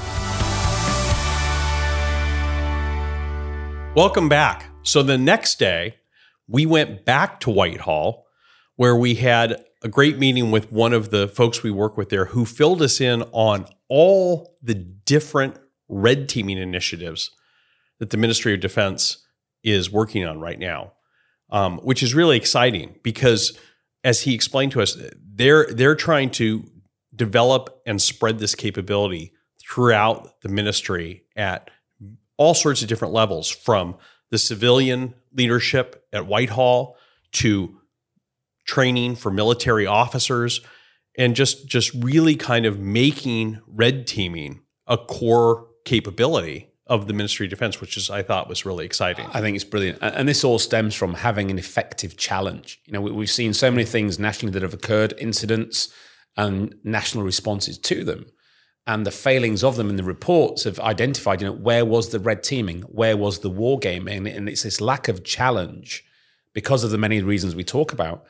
Welcome 3.98 4.30
back. 4.30 4.70
So 4.84 5.02
the 5.02 5.18
next 5.18 5.58
day, 5.58 5.96
we 6.48 6.68
went 6.68 7.04
back 7.04 7.40
to 7.40 7.50
Whitehall, 7.50 8.28
where 8.76 8.96
we 8.96 9.16
had 9.16 9.66
a 9.82 9.88
great 9.88 10.20
meeting 10.20 10.52
with 10.52 10.72
one 10.72 10.94
of 10.94 11.10
the 11.10 11.28
folks 11.28 11.64
we 11.64 11.72
work 11.72 11.98
with 11.98 12.10
there, 12.10 12.26
who 12.26 12.46
filled 12.46 12.84
us 12.84 13.02
in 13.02 13.24
on 13.32 13.66
all 13.90 14.56
the 14.62 14.76
different 14.76 15.58
red 15.90 16.30
teaming 16.30 16.60
initiatives 16.60 17.32
that 17.98 18.12
the 18.12 18.18
Ministry 18.18 18.54
of 18.54 18.60
Defense 18.60 19.26
is 19.64 19.92
working 19.92 20.24
on 20.24 20.40
right 20.40 20.60
now, 20.60 20.94
um, 21.50 21.80
which 21.80 22.04
is 22.04 22.14
really 22.14 22.38
exciting 22.38 23.00
because, 23.02 23.58
as 24.04 24.22
he 24.22 24.36
explained 24.36 24.74
to 24.74 24.82
us, 24.84 24.96
they're 25.26 25.66
they're 25.72 25.96
trying 25.96 26.30
to 26.34 26.70
develop 27.16 27.82
and 27.88 28.00
spread 28.00 28.38
this 28.38 28.54
capability 28.54 29.34
throughout 29.60 30.40
the 30.42 30.50
ministry 30.50 31.24
at 31.36 31.72
all 32.38 32.54
sorts 32.54 32.82
of 32.82 32.88
different 32.88 33.13
levels, 33.13 33.50
from 33.50 33.95
the 34.30 34.38
civilian 34.38 35.13
leadership 35.34 36.06
at 36.13 36.28
Whitehall 36.28 36.97
to 37.34 37.80
training 38.65 39.15
for 39.15 39.32
military 39.32 39.86
officers 39.86 40.62
and 41.17 41.36
just 41.36 41.67
just 41.67 41.93
really 41.93 42.36
kind 42.36 42.65
of 42.65 42.80
making 42.80 43.60
red 43.67 44.06
teaming 44.06 44.62
a 44.86 44.97
core 44.97 45.67
capability 45.86 46.69
of 46.86 47.08
the 47.08 47.13
Ministry 47.13 47.45
of 47.45 47.50
Defense, 47.50 47.82
which 47.82 47.97
is 47.97 48.10
I 48.10 48.23
thought 48.23 48.47
was 48.47 48.65
really 48.65 48.86
exciting. 48.86 49.26
I 49.34 49.41
think 49.41 49.56
it's 49.56 49.65
brilliant. 49.65 50.00
And 50.02 50.15
and 50.15 50.30
this 50.30 50.43
all 50.43 50.60
stems 50.60 50.95
from 50.95 51.15
having 51.15 51.50
an 51.52 51.58
effective 51.58 52.17
challenge. 52.17 52.80
You 52.86 52.93
know, 52.93 53.02
we've 53.02 53.30
seen 53.30 53.54
so 53.54 53.71
many 53.71 53.86
things 53.86 54.19
nationally 54.19 54.54
that 54.54 54.62
have 54.62 54.73
occurred, 54.73 55.13
incidents 55.17 55.89
and 56.36 56.76
national 56.84 57.23
responses 57.23 57.78
to 57.80 58.04
them. 58.04 58.28
And 58.88 59.06
the 59.06 59.12
failings 59.12 59.65
of 59.65 59.76
them 59.76 59.89
in 59.89 59.97
the 59.97 60.04
reports 60.04 60.63
have 60.63 60.80
identified, 60.80 61.41
you 61.41 61.47
know, 61.47 61.54
where 61.54 61.84
was 61.84 62.10
the 62.10 62.19
red 62.19 62.41
teaming? 62.41 62.84
Where 62.84 63.17
was 63.17 63.39
the 63.39 63.50
war 63.50 63.78
gaming? 63.78 64.26
And 64.26 64.47
it's 64.47 64.63
this 64.63 64.80
lack 64.80 65.10
of 65.10 65.26
challenge 65.26 66.06
because 66.54 66.86
of 66.86 66.91
the 66.91 66.97
many 66.97 67.21
reasons 67.21 67.54
we 67.54 67.65
talk 67.65 67.91
about 67.91 68.23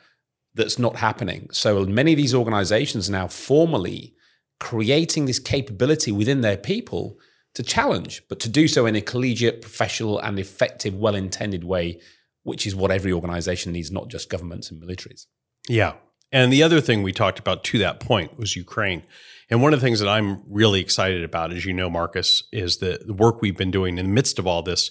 that's 0.54 0.78
not 0.78 0.96
happening. 0.96 1.48
So 1.52 1.84
many 1.86 2.12
of 2.12 2.16
these 2.16 2.34
organizations 2.34 3.08
are 3.08 3.12
now 3.12 3.28
formally 3.28 4.14
creating 4.58 5.26
this 5.26 5.38
capability 5.38 6.10
within 6.10 6.40
their 6.40 6.56
people 6.56 7.18
to 7.54 7.62
challenge, 7.62 8.22
but 8.28 8.40
to 8.40 8.48
do 8.48 8.66
so 8.66 8.84
in 8.84 8.96
a 8.96 9.00
collegiate, 9.00 9.62
professional, 9.62 10.18
and 10.18 10.40
effective, 10.40 10.94
well 10.94 11.14
intended 11.14 11.62
way, 11.62 12.00
which 12.42 12.66
is 12.66 12.74
what 12.74 12.90
every 12.90 13.12
organization 13.12 13.72
needs, 13.72 13.92
not 13.92 14.08
just 14.08 14.28
governments 14.28 14.70
and 14.70 14.82
militaries. 14.82 15.26
Yeah. 15.68 15.94
And 16.32 16.52
the 16.52 16.64
other 16.64 16.80
thing 16.80 17.02
we 17.04 17.12
talked 17.12 17.38
about 17.38 17.62
to 17.64 17.78
that 17.78 18.00
point 18.00 18.36
was 18.36 18.56
Ukraine. 18.56 19.04
And 19.50 19.62
one 19.62 19.72
of 19.72 19.80
the 19.80 19.86
things 19.86 20.00
that 20.00 20.08
I'm 20.08 20.42
really 20.48 20.80
excited 20.80 21.24
about, 21.24 21.52
as 21.52 21.64
you 21.64 21.72
know, 21.72 21.88
Marcus, 21.88 22.42
is 22.52 22.78
the, 22.78 23.00
the 23.04 23.14
work 23.14 23.40
we've 23.40 23.56
been 23.56 23.70
doing 23.70 23.98
in 23.98 24.06
the 24.06 24.12
midst 24.12 24.38
of 24.38 24.46
all 24.46 24.62
this, 24.62 24.90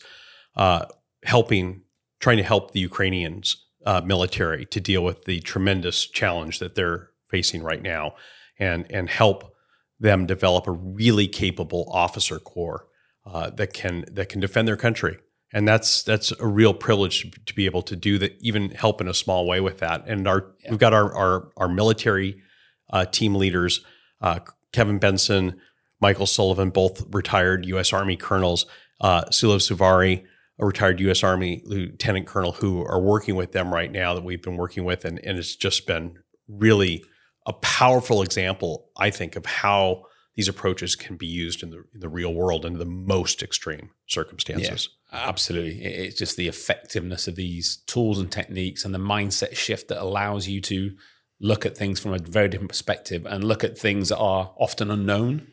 uh, 0.56 0.86
helping, 1.24 1.84
trying 2.20 2.38
to 2.38 2.43
help 2.43 2.72
the 2.72 2.80
Ukrainians 2.80 3.65
uh, 3.86 4.02
military 4.02 4.65
to 4.65 4.80
deal 4.80 5.04
with 5.04 5.26
the 5.26 5.39
tremendous 5.41 6.06
challenge 6.08 6.60
that 6.60 6.76
they're 6.76 7.10
facing 7.28 7.63
right 7.63 7.82
now, 7.82 8.15
and 8.60 8.86
and 8.91 9.10
help 9.10 9.54
them 10.00 10.26
develop 10.26 10.67
a 10.67 10.72
really 10.72 11.28
capable 11.28 11.89
officer 11.91 12.39
corps 12.39 12.88
uh, 13.26 13.50
that 13.52 13.74
can 13.74 14.06
that 14.12 14.30
can 14.30 14.39
defend 14.39 14.67
their 14.67 14.78
country. 14.78 15.17
And 15.54 15.67
that's 15.67 16.04
that's 16.04 16.32
a 16.39 16.48
real 16.48 16.74
privilege 16.74 17.32
to 17.46 17.56
be 17.56 17.65
able 17.65 17.82
to 17.84 17.96
do 17.96 18.17
that, 18.17 18.38
even 18.41 18.72
help 18.72 19.00
in 19.00 19.08
a 19.08 19.13
small 19.13 19.48
way 19.48 19.62
with 19.62 19.78
that. 19.80 20.04
And 20.08 20.28
our 20.28 20.54
we've 20.70 20.80
got 20.80 20.93
our 20.93 21.13
our, 21.15 21.52
our 21.56 21.70
military 21.70 22.41
uh, 22.89 23.06
team 23.06 23.36
leaders, 23.36 23.86
uh, 24.21 24.39
Kevin 24.71 24.99
Benson, 24.99 25.60
Michael 25.99 26.25
Sullivan, 26.25 26.69
both 26.69 27.03
retired 27.13 27.65
U.S. 27.65 27.93
Army 27.93 28.15
colonels, 28.15 28.65
uh, 29.01 29.25
Suvari, 29.25 30.23
a 30.60 30.65
retired 30.65 30.99
U.S. 31.01 31.23
Army 31.23 31.62
lieutenant 31.65 32.27
colonel, 32.27 32.53
who 32.53 32.84
are 32.86 33.01
working 33.01 33.36
with 33.36 33.51
them 33.51 33.73
right 33.73 33.91
now 33.91 34.13
that 34.13 34.23
we've 34.23 34.41
been 34.41 34.58
working 34.58 34.86
with, 34.86 35.06
and, 35.06 35.19
and 35.23 35.38
it's 35.38 35.56
just 35.56 35.88
been 35.88 36.19
really 36.47 37.03
a 37.45 37.53
powerful 37.53 38.21
example, 38.21 38.89
I 38.97 39.10
think, 39.10 39.36
of 39.36 39.45
how 39.45 40.03
these 40.36 40.47
approaches 40.47 40.95
can 40.95 41.17
be 41.17 41.25
used 41.25 41.63
in 41.63 41.71
the 41.71 41.84
in 41.93 41.99
the 41.99 42.10
real 42.10 42.34
world 42.34 42.65
in 42.65 42.77
the 42.77 42.86
most 42.86 43.41
extreme 43.41 43.89
circumstances. 44.06 44.89
Yeah, 45.12 45.27
absolutely. 45.27 45.84
It's 45.84 46.17
just 46.17 46.38
the 46.38 46.47
effectiveness 46.47 47.27
of 47.27 47.36
these 47.36 47.77
tools 47.88 48.19
and 48.19 48.32
techniques 48.32 48.86
and 48.86 48.93
the 48.93 48.99
mindset 48.99 49.56
shift 49.56 49.88
that 49.88 50.01
allows 50.01 50.47
you 50.47 50.62
to 50.62 50.95
look 51.39 51.65
at 51.65 51.78
things 51.78 52.00
from 52.00 52.13
a 52.13 52.19
very 52.19 52.47
different 52.47 52.69
perspective 52.69 53.26
and 53.26 53.43
look 53.43 53.63
at 53.63 53.78
things 53.78 54.10
that 54.10 54.17
are 54.17 54.54
often 54.58 54.89
unknown, 54.89 55.47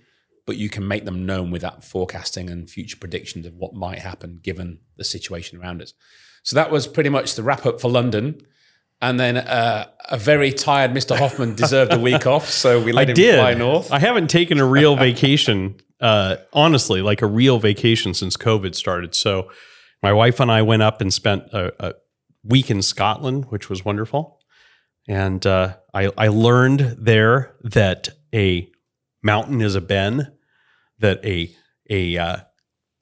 but 0.47 0.57
you 0.57 0.69
can 0.69 0.87
make 0.87 1.05
them 1.05 1.27
known 1.27 1.51
with 1.51 1.63
that 1.63 1.85
forecasting 1.85 2.49
and 2.49 2.71
future 2.71 2.97
predictions 2.97 3.47
of 3.47 3.55
what 3.55 3.75
might 3.75 3.99
happen 3.99 4.41
given 4.43 4.81
the 4.97 5.05
situation 5.05 5.61
around 5.61 5.83
us. 5.83 5.93
So 6.43 6.57
that 6.57 6.71
was 6.71 6.87
pretty 6.87 7.11
much 7.11 7.35
the 7.35 7.43
wrap 7.43 7.67
up 7.67 7.81
for 7.81 7.91
London 7.91 8.41
and 9.01 9.21
then 9.21 9.37
uh, 9.37 9.87
a 10.11 10.17
very 10.17 10.53
tired 10.53 10.93
Mr. 10.93 11.17
Hoffman 11.17 11.55
deserved 11.57 11.93
a 11.93 11.99
week 11.99 12.27
off, 12.27 12.49
so 12.49 12.83
we 12.83 12.93
let 12.93 13.09
I 13.09 13.11
him 13.11 13.15
did. 13.15 13.39
fly 13.39 13.55
north. 13.55 13.93
I 13.93 13.99
haven't 13.99 14.29
taken 14.29 14.59
a 14.59 14.67
real 14.67 14.97
vacation, 15.09 15.77
uh, 16.01 16.37
honestly, 16.53 17.03
like 17.03 17.21
a 17.21 17.27
real 17.27 17.59
vacation 17.59 18.15
since 18.15 18.37
COVID 18.37 18.75
started. 18.75 19.15
So 19.15 19.51
my 20.03 20.13
wife 20.13 20.41
and 20.41 20.51
I 20.51 20.63
went 20.63 20.83
up 20.83 21.01
and 21.01 21.13
spent 21.13 21.45
a, 21.53 21.89
a 21.89 21.95
week 22.43 22.71
in 22.71 22.81
Scotland, 22.81 23.47
which 23.47 23.69
was 23.69 23.85
wonderful. 23.85 24.34
And 25.09 25.45
uh, 25.47 25.77
I, 25.93 26.11
I 26.17 26.29
learned 26.29 26.97
there 26.99 27.57
that 27.63 28.09
a 28.35 28.71
mountain 29.23 29.61
is 29.61 29.75
a 29.75 29.81
ben, 29.81 30.33
that 30.99 31.25
a 31.25 31.55
a 31.91 32.17
uh, 32.17 32.37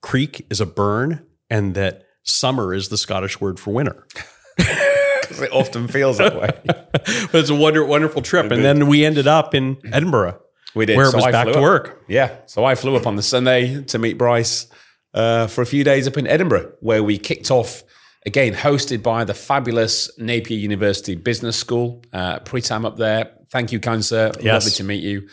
creek 0.01 0.47
is 0.51 0.61
a 0.61 0.67
burn, 0.67 1.27
and 1.49 1.75
that 1.75 2.05
summer 2.25 2.75
is 2.75 2.89
the 2.89 2.97
Scottish 2.97 3.41
word 3.41 3.61
for 3.61 3.73
winter. 3.73 4.07
it 4.59 5.53
often 5.53 5.89
feels 5.89 6.19
that 6.19 6.41
way. 6.41 6.51
but 6.65 7.35
it's 7.35 7.51
a 7.51 7.55
wonder, 7.55 7.85
wonderful 7.85 8.23
trip. 8.23 8.51
And 8.51 8.65
then 8.65 8.87
we 8.87 9.05
ended 9.05 9.27
up 9.27 9.55
in 9.55 9.79
Edinburgh. 9.93 10.41
We 10.75 10.87
did. 10.87 10.97
Where 10.97 11.09
it 11.09 11.15
was 11.15 11.25
I 11.25 11.31
back 11.31 11.47
to 11.47 11.55
up. 11.55 11.63
work. 11.63 12.03
Yeah. 12.09 12.37
So 12.47 12.65
I 12.65 12.75
flew 12.75 12.97
up 12.97 13.07
on 13.07 13.17
the 13.17 13.23
Sunday 13.23 13.83
to 13.85 13.99
meet 13.99 14.15
Bryce 14.15 14.67
uh, 15.15 15.47
for 15.47 15.63
a 15.63 15.67
few 15.67 15.85
days 15.85 16.07
up 16.09 16.17
in 16.17 16.27
Edinburgh, 16.27 16.73
where 16.81 17.03
we 17.03 17.19
kicked 17.19 17.51
off 17.51 17.83
again, 18.27 18.55
hosted 18.55 19.03
by 19.03 19.25
the 19.25 19.35
fabulous 19.35 20.11
Napier 20.19 20.59
University 20.59 21.15
Business 21.15 21.57
School. 21.57 22.03
Uh, 22.13 22.39
pre-time 22.41 22.85
up 22.85 22.97
there. 22.97 23.33
Thank 23.51 23.73
you, 23.73 23.81
kind 23.81 24.05
sir. 24.05 24.33
Yes. 24.41 24.65
Lovely 24.65 24.71
to 24.73 24.85
meet 24.85 25.03
you. 25.03 25.29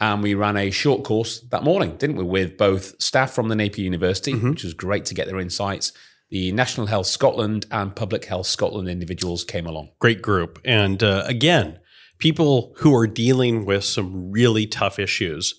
And 0.00 0.22
we 0.22 0.34
ran 0.34 0.56
a 0.56 0.70
short 0.70 1.04
course 1.04 1.40
that 1.50 1.62
morning, 1.62 1.96
didn't 1.96 2.16
we, 2.16 2.24
with 2.24 2.58
both 2.58 3.00
staff 3.00 3.32
from 3.32 3.48
the 3.48 3.54
Napier 3.56 3.84
University, 3.84 4.32
Mm-hmm. 4.32 4.50
which 4.50 4.64
was 4.64 4.74
great 4.74 5.04
to 5.06 5.14
get 5.14 5.26
their 5.26 5.40
insights. 5.40 5.92
The 6.30 6.52
National 6.52 6.86
Health 6.86 7.06
Scotland 7.06 7.66
and 7.70 7.94
Public 7.94 8.24
Health 8.24 8.46
Scotland 8.46 8.88
individuals 8.88 9.44
came 9.44 9.66
along. 9.66 9.90
Great 10.00 10.20
group. 10.20 10.60
And 10.64 11.02
uh, 11.02 11.22
again, 11.26 11.78
people 12.18 12.74
who 12.78 12.94
are 12.94 13.06
dealing 13.06 13.64
with 13.64 13.84
some 13.84 14.30
really 14.32 14.66
tough 14.66 14.98
issues 14.98 15.54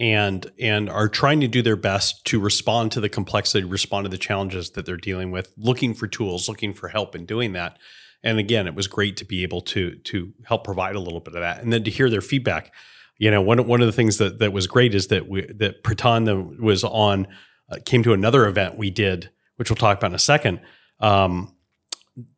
and 0.00 0.50
and 0.58 0.88
are 0.88 1.08
trying 1.08 1.40
to 1.40 1.46
do 1.46 1.60
their 1.60 1.76
best 1.76 2.24
to 2.24 2.40
respond 2.40 2.90
to 2.92 3.00
the 3.00 3.08
complexity, 3.08 3.64
respond 3.64 4.06
to 4.06 4.08
the 4.08 4.18
challenges 4.18 4.70
that 4.70 4.86
they're 4.86 4.96
dealing 4.96 5.30
with, 5.30 5.52
looking 5.58 5.92
for 5.92 6.06
tools, 6.06 6.48
looking 6.48 6.72
for 6.72 6.88
help 6.88 7.14
in 7.14 7.26
doing 7.26 7.52
that. 7.52 7.78
And 8.22 8.38
again, 8.38 8.66
it 8.66 8.74
was 8.74 8.88
great 8.88 9.18
to 9.18 9.24
be 9.26 9.42
able 9.42 9.60
to 9.62 9.94
to 9.96 10.32
help 10.44 10.64
provide 10.64 10.96
a 10.96 11.00
little 11.00 11.20
bit 11.20 11.34
of 11.34 11.42
that, 11.42 11.62
and 11.62 11.72
then 11.72 11.84
to 11.84 11.90
hear 11.90 12.08
their 12.08 12.22
feedback. 12.22 12.72
You 13.18 13.30
know, 13.30 13.42
one 13.42 13.66
one 13.66 13.82
of 13.82 13.86
the 13.86 13.92
things 13.92 14.16
that 14.16 14.38
that 14.38 14.52
was 14.54 14.66
great 14.66 14.94
is 14.94 15.08
that 15.08 15.28
we 15.28 15.42
that 15.42 15.84
Praton 15.84 16.58
was 16.58 16.82
on 16.82 17.28
uh, 17.70 17.76
came 17.84 18.02
to 18.02 18.14
another 18.14 18.46
event 18.46 18.78
we 18.78 18.90
did, 18.90 19.30
which 19.56 19.68
we'll 19.68 19.76
talk 19.76 19.98
about 19.98 20.12
in 20.12 20.14
a 20.14 20.18
second. 20.18 20.60
Um, 20.98 21.54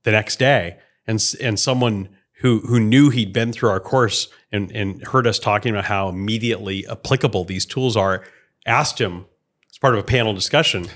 the 0.03 0.11
next 0.11 0.41
day, 0.41 0.79
and 1.07 1.25
and 1.41 1.61
someone 1.61 2.09
who 2.41 2.61
who 2.61 2.81
knew 2.81 3.11
he'd 3.11 3.33
been 3.33 3.53
through 3.53 3.71
our 3.71 3.81
course 3.81 4.29
and 4.53 4.71
and 4.73 5.03
heard 5.03 5.27
us 5.27 5.39
talking 5.39 5.73
about 5.73 5.87
how 5.87 6.09
immediately 6.09 6.87
applicable 6.87 7.45
these 7.45 7.67
tools 7.67 7.97
are, 7.97 8.25
asked 8.67 9.01
him 9.01 9.27
as 9.71 9.79
part 9.79 9.95
of 9.95 10.01
a 10.01 10.05
panel 10.05 10.35
discussion. 10.35 10.89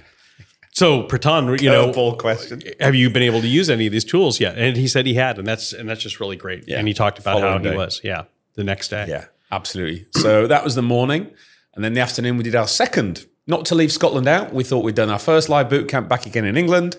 So 0.73 1.05
Praton, 1.05 1.59
you 1.63 1.71
know, 1.71 1.91
Curveball 1.91 2.19
question. 2.19 2.61
have 2.81 2.95
you 2.95 3.09
been 3.09 3.23
able 3.23 3.41
to 3.41 3.49
use 3.49 3.71
any 3.71 3.87
of 3.87 3.93
these 3.93 4.05
tools 4.05 4.41
yet? 4.41 4.59
And 4.59 4.77
he 4.77 4.87
said 4.87 5.07
he 5.07 5.15
had, 5.15 5.39
and 5.39 5.47
that's 5.47 5.73
and 5.73 5.89
that's 5.89 6.03
just 6.03 6.21
really 6.21 6.37
great. 6.37 6.65
Yeah. 6.69 6.79
And 6.79 6.87
he 6.87 6.93
talked 6.93 7.19
about 7.19 7.41
how 7.41 7.47
Following 7.47 7.65
he 7.65 7.71
day. 7.71 7.77
was, 7.77 8.01
yeah, 8.05 8.25
the 8.55 8.65
next 8.65 8.89
day. 8.89 9.07
Yeah, 9.09 9.25
absolutely. 9.51 10.07
So 10.17 10.47
that 10.47 10.63
was 10.63 10.75
the 10.75 10.83
morning. 10.83 11.31
And 11.75 11.85
then 11.85 11.95
the 11.95 12.01
afternoon, 12.01 12.37
we 12.37 12.43
did 12.43 12.55
our 12.55 12.69
second, 12.69 13.27
not 13.47 13.65
to 13.67 13.75
leave 13.75 13.93
Scotland 13.93 14.27
out. 14.27 14.53
We 14.53 14.65
thought 14.65 14.85
we'd 14.85 14.95
done 14.95 15.11
our 15.11 15.19
first 15.19 15.49
live 15.49 15.71
boot 15.71 15.89
camp 15.89 16.09
back 16.09 16.27
again 16.27 16.45
in 16.45 16.57
England. 16.57 16.99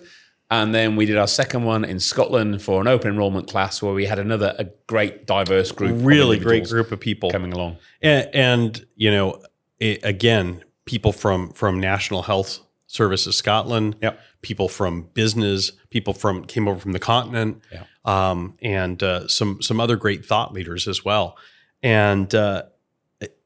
And 0.49 0.73
then 0.73 0.95
we 0.95 1.05
did 1.05 1.17
our 1.17 1.27
second 1.27 1.65
one 1.65 1.83
in 1.83 1.99
Scotland 1.99 2.61
for 2.61 2.79
an 2.79 2.87
open 2.87 3.11
enrollment 3.11 3.49
class 3.49 3.81
where 3.81 3.93
we 3.93 4.05
had 4.05 4.17
another 4.17 4.55
a 4.57 4.65
great, 4.87 5.25
diverse 5.27 5.71
group. 5.73 5.91
of 5.91 6.05
really 6.05 6.39
great 6.39 6.69
group 6.69 6.91
of 6.93 6.99
people 7.01 7.29
coming 7.31 7.51
along. 7.51 7.77
and, 8.01 8.29
and 8.33 8.85
you 8.95 9.11
know 9.11 9.41
it, 9.79 9.99
again 10.03 10.63
people 10.85 11.11
from 11.11 11.49
from 11.51 11.79
national 11.81 12.21
health 12.23 12.59
services 12.87 13.35
scotland 13.37 13.97
Yep. 14.01 14.19
people 14.41 14.69
from 14.69 15.09
business 15.13 15.71
people 15.89 16.13
from 16.13 16.45
came 16.45 16.67
over 16.69 16.79
from 16.79 16.93
the 16.93 16.99
continent 16.99 17.61
Yeah. 17.71 17.83
um, 18.05 18.55
and 18.61 19.03
uh, 19.03 19.27
some 19.27 19.61
some 19.61 19.81
other 19.81 19.97
great 19.97 20.25
thought 20.25 20.53
leaders 20.53 20.87
as 20.87 21.03
well 21.03 21.35
and 21.83 22.33
uh, 22.33 22.63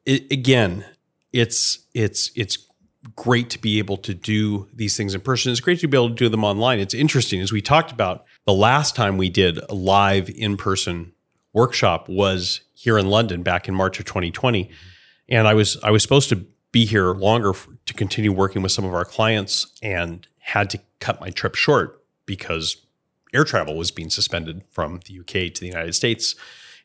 it, 0.06 0.32
again 0.32 0.86
it's 1.34 1.80
it's 1.96 2.30
it's 2.36 2.58
great 3.16 3.50
to 3.50 3.60
be 3.60 3.80
able 3.80 3.98
to 3.98 4.14
do 4.14 4.68
these 4.74 4.96
things 4.96 5.16
in 5.16 5.22
person. 5.22 5.52
It's 5.52 5.60
great 5.60 5.80
to 5.80 5.88
be 5.88 5.98
able 5.98 6.10
to 6.10 6.16
do 6.16 6.30
them 6.30 6.44
online. 6.44 6.80
It's 6.80 6.94
interesting 6.94 7.42
as 7.42 7.52
we 7.52 7.62
talked 7.62 7.92
about 7.92 8.26
the 8.46 8.54
last 8.54 8.96
time 8.96 9.18
we 9.18 9.30
did 9.30 9.60
a 9.70 9.74
live 9.74 10.30
in-person 10.30 11.14
workshop 11.54 12.08
was 12.08 12.62
here 12.74 12.98
in 12.98 13.08
London 13.08 13.44
back 13.44 13.68
in 13.68 13.76
March 13.76 14.00
of 14.00 14.06
2020, 14.06 14.70
and 15.30 15.48
I 15.48 15.54
was 15.54 15.78
I 15.84 15.92
was 15.92 16.04
supposed 16.04 16.30
to 16.30 16.46
be 16.72 16.86
here 16.86 17.12
longer 17.12 17.50
f- 17.50 17.68
to 17.86 17.94
continue 17.94 18.32
working 18.32 18.62
with 18.62 18.72
some 18.72 18.86
of 18.86 18.94
our 18.94 19.06
clients, 19.06 19.68
and 19.82 20.26
had 20.40 20.70
to 20.70 20.80
cut 21.00 21.22
my 21.22 21.30
trip 21.30 21.56
short 21.56 22.04
because 22.26 22.78
air 23.34 23.44
travel 23.44 23.78
was 23.78 23.92
being 23.92 24.10
suspended 24.10 24.64
from 24.72 25.00
the 25.06 25.20
UK 25.20 25.54
to 25.54 25.62
the 25.62 25.68
United 25.68 25.94
States. 25.94 26.36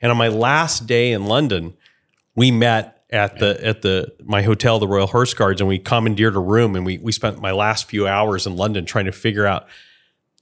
And 0.00 0.10
on 0.10 0.18
my 0.18 0.28
last 0.28 0.86
day 0.86 1.12
in 1.12 1.26
London, 1.26 1.76
we 2.34 2.50
met 2.50 2.95
at 3.10 3.38
the 3.38 3.64
at 3.64 3.82
the 3.82 4.12
my 4.24 4.42
hotel, 4.42 4.78
the 4.78 4.88
Royal 4.88 5.06
Horse 5.06 5.34
Guards, 5.34 5.60
and 5.60 5.68
we 5.68 5.78
commandeered 5.78 6.36
a 6.36 6.40
room, 6.40 6.74
and 6.74 6.84
we 6.84 6.98
we 6.98 7.12
spent 7.12 7.40
my 7.40 7.52
last 7.52 7.88
few 7.88 8.06
hours 8.06 8.46
in 8.46 8.56
London 8.56 8.84
trying 8.84 9.04
to 9.04 9.12
figure 9.12 9.46
out 9.46 9.66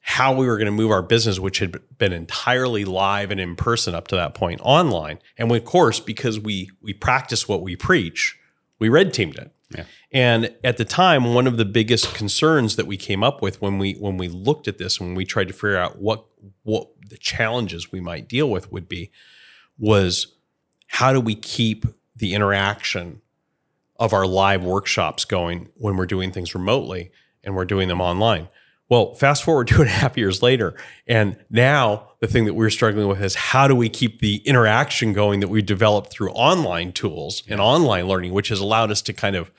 how 0.07 0.35
we 0.35 0.47
were 0.47 0.59
going 0.59 0.67
to 0.67 0.73
move 0.73 0.91
our 0.91 1.03
business, 1.03 1.39
which 1.39 1.61
had 1.61 1.77
been 1.97 2.13
entirely 2.13 2.85
live 2.85 3.31
and 3.31 3.41
in 3.41 3.57
person 3.57 3.95
up 3.95 4.07
to 4.09 4.15
that 4.15 4.35
point, 4.35 4.61
online. 4.63 5.19
And 5.39 5.51
of 5.51 5.65
course, 5.65 6.01
because 6.01 6.39
we 6.39 6.71
we 6.81 6.93
practice 6.93 7.49
what 7.49 7.63
we 7.63 7.77
preach, 7.77 8.39
we 8.79 8.89
red 8.89 9.13
teamed 9.13 9.37
it. 9.37 9.51
Yeah. 9.71 9.85
And 10.13 10.55
at 10.63 10.77
the 10.77 10.85
time, 10.85 11.35
one 11.35 11.47
of 11.47 11.57
the 11.57 11.65
biggest 11.65 12.15
concerns 12.15 12.77
that 12.77 12.87
we 12.87 12.97
came 12.97 13.25
up 13.25 13.43
with 13.43 13.61
when 13.61 13.79
we 13.79 13.95
when 13.95 14.17
we 14.17 14.29
looked 14.29 14.69
at 14.69 14.79
this, 14.79 15.01
when 15.01 15.15
we 15.15 15.25
tried 15.25 15.49
to 15.49 15.55
figure 15.55 15.77
out 15.77 15.99
what 15.99 16.27
what 16.63 16.89
the 17.09 17.19
challenges 17.19 17.93
we 17.93 18.01
might 18.01 18.29
deal 18.29 18.51
with 18.51 18.71
would 18.73 18.89
be, 18.89 19.11
was 19.79 20.35
how 20.89 21.13
do 21.13 21.21
we 21.21 21.35
keep 21.35 21.87
the 22.17 22.35
interaction 22.35 23.21
of 23.97 24.13
our 24.13 24.27
live 24.27 24.65
workshops 24.65 25.25
going 25.25 25.69
when 25.77 25.97
we're 25.97 26.07
doing 26.07 26.33
things 26.33 26.55
remotely 26.55 27.11
and 27.43 27.55
we're 27.55 27.65
doing 27.65 27.89
them 27.89 28.01
online. 28.01 28.49
Well, 28.89 29.15
fast 29.15 29.43
forward 29.43 29.69
two 29.69 29.81
and 29.81 29.91
a 29.91 29.93
half 29.93 30.17
years 30.17 30.43
later, 30.43 30.75
and 31.07 31.37
now 31.51 32.11
the 32.21 32.27
thing 32.27 32.45
that 32.45 32.55
we're 32.55 32.71
struggling 32.71 33.09
with 33.09 33.23
is 33.23 33.35
how 33.35 33.69
do 33.69 33.75
we 33.75 33.89
keep 33.89 34.21
the 34.21 34.37
interaction 34.45 35.13
going 35.13 35.41
that 35.41 35.49
we 35.49 35.63
developed 35.63 36.11
through 36.11 36.31
online 36.31 36.93
tools 36.93 37.43
and 37.49 37.61
online 37.61 38.07
learning, 38.07 38.33
which 38.33 38.49
has 38.49 38.61
allowed 38.61 38.91
us 38.91 39.03
to 39.03 39.13
kind 39.13 39.37
of 39.37 39.51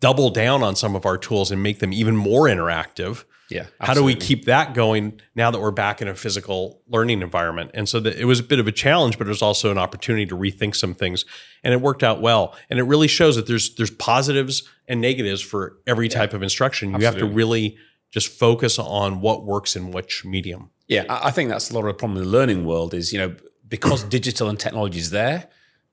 double 0.00 0.30
down 0.30 0.62
on 0.62 0.74
some 0.74 0.96
of 0.96 1.04
our 1.04 1.18
tools 1.18 1.50
and 1.50 1.62
make 1.62 1.80
them 1.80 1.92
even 1.92 2.16
more 2.16 2.44
interactive. 2.44 3.24
Yeah. 3.50 3.66
How 3.80 3.94
do 3.94 4.02
we 4.02 4.14
keep 4.14 4.46
that 4.46 4.74
going 4.74 5.20
now 5.34 5.50
that 5.50 5.60
we're 5.60 5.70
back 5.70 6.02
in 6.02 6.08
a 6.08 6.14
physical 6.14 6.82
learning 6.88 7.22
environment? 7.22 7.70
And 7.74 7.88
so 7.88 8.00
that 8.00 8.16
it 8.16 8.24
was 8.24 8.40
a 8.40 8.42
bit 8.42 8.58
of 8.58 8.66
a 8.66 8.72
challenge, 8.72 9.18
but 9.18 9.26
it 9.26 9.30
was 9.30 9.42
also 9.42 9.70
an 9.70 9.78
opportunity 9.78 10.26
to 10.26 10.36
rethink 10.36 10.74
some 10.74 10.94
things, 10.94 11.24
and 11.62 11.72
it 11.72 11.80
worked 11.80 12.02
out 12.02 12.20
well. 12.20 12.56
And 12.70 12.78
it 12.78 12.84
really 12.84 13.08
shows 13.08 13.36
that 13.36 13.46
there's 13.46 13.74
there's 13.76 13.90
positives 13.90 14.68
and 14.88 15.00
negatives 15.00 15.40
for 15.40 15.76
every 15.86 16.08
type 16.08 16.32
of 16.34 16.42
instruction. 16.42 16.92
You 16.92 17.04
have 17.04 17.18
to 17.18 17.26
really 17.26 17.76
just 18.10 18.28
focus 18.28 18.78
on 18.78 19.20
what 19.20 19.44
works 19.44 19.76
in 19.76 19.90
which 19.90 20.24
medium. 20.24 20.70
Yeah, 20.88 21.04
I 21.08 21.28
I 21.28 21.30
think 21.30 21.50
that's 21.50 21.70
a 21.70 21.74
lot 21.74 21.80
of 21.80 21.86
the 21.86 21.94
problem 21.94 22.18
in 22.18 22.24
the 22.24 22.30
learning 22.30 22.64
world 22.64 22.94
is, 22.94 23.12
you 23.12 23.18
know, 23.18 23.36
because 23.68 24.02
digital 24.18 24.48
and 24.48 24.58
technology 24.58 24.98
is 24.98 25.10
there, 25.10 25.48